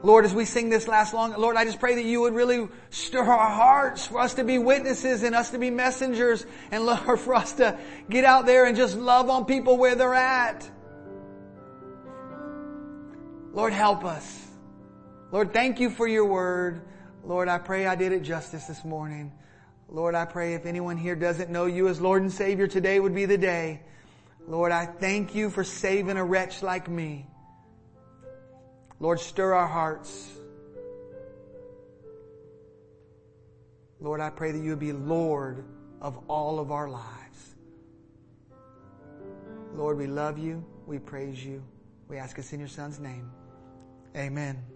Lord, 0.06 0.24
as 0.24 0.32
we 0.32 0.44
sing 0.44 0.68
this 0.68 0.86
last 0.86 1.12
long, 1.12 1.32
Lord, 1.32 1.56
I 1.56 1.64
just 1.64 1.80
pray 1.80 1.96
that 1.96 2.04
you 2.04 2.20
would 2.20 2.32
really 2.32 2.68
stir 2.90 3.24
our 3.24 3.50
hearts 3.50 4.06
for 4.06 4.20
us 4.20 4.34
to 4.34 4.44
be 4.44 4.56
witnesses 4.56 5.24
and 5.24 5.34
us 5.34 5.50
to 5.50 5.58
be 5.58 5.68
messengers 5.68 6.46
and 6.70 6.86
Lord, 6.86 7.18
for 7.20 7.34
us 7.34 7.54
to 7.54 7.76
get 8.08 8.24
out 8.24 8.46
there 8.46 8.66
and 8.66 8.76
just 8.76 8.96
love 8.96 9.28
on 9.28 9.46
people 9.46 9.76
where 9.76 9.96
they're 9.96 10.14
at. 10.14 10.70
Lord, 13.52 13.72
help 13.72 14.04
us. 14.04 14.46
Lord, 15.32 15.52
thank 15.52 15.80
you 15.80 15.90
for 15.90 16.06
your 16.06 16.26
word. 16.26 16.82
Lord, 17.24 17.48
I 17.48 17.58
pray 17.58 17.88
I 17.88 17.96
did 17.96 18.12
it 18.12 18.20
justice 18.20 18.66
this 18.66 18.84
morning. 18.84 19.32
Lord, 19.88 20.14
I 20.14 20.24
pray 20.24 20.54
if 20.54 20.66
anyone 20.66 20.98
here 20.98 21.16
doesn't 21.16 21.50
know 21.50 21.66
you 21.66 21.88
as 21.88 22.00
Lord 22.00 22.22
and 22.22 22.30
Savior, 22.30 22.68
today 22.68 23.00
would 23.00 23.14
be 23.14 23.24
the 23.24 23.38
day. 23.38 23.82
Lord, 24.46 24.70
I 24.70 24.86
thank 24.86 25.34
you 25.34 25.50
for 25.50 25.64
saving 25.64 26.16
a 26.16 26.24
wretch 26.24 26.62
like 26.62 26.88
me. 26.88 27.26
Lord, 28.98 29.20
stir 29.20 29.52
our 29.52 29.66
hearts. 29.66 30.30
Lord, 34.00 34.20
I 34.20 34.30
pray 34.30 34.52
that 34.52 34.58
you 34.58 34.70
would 34.70 34.78
be 34.78 34.92
Lord 34.92 35.64
of 36.00 36.18
all 36.28 36.58
of 36.58 36.70
our 36.70 36.88
lives. 36.88 37.54
Lord, 39.74 39.98
we 39.98 40.06
love 40.06 40.38
you. 40.38 40.64
We 40.86 40.98
praise 40.98 41.44
you. 41.44 41.62
We 42.08 42.16
ask 42.16 42.38
us 42.38 42.52
in 42.52 42.60
your 42.60 42.68
son's 42.68 42.98
name. 42.98 43.30
Amen. 44.16 44.75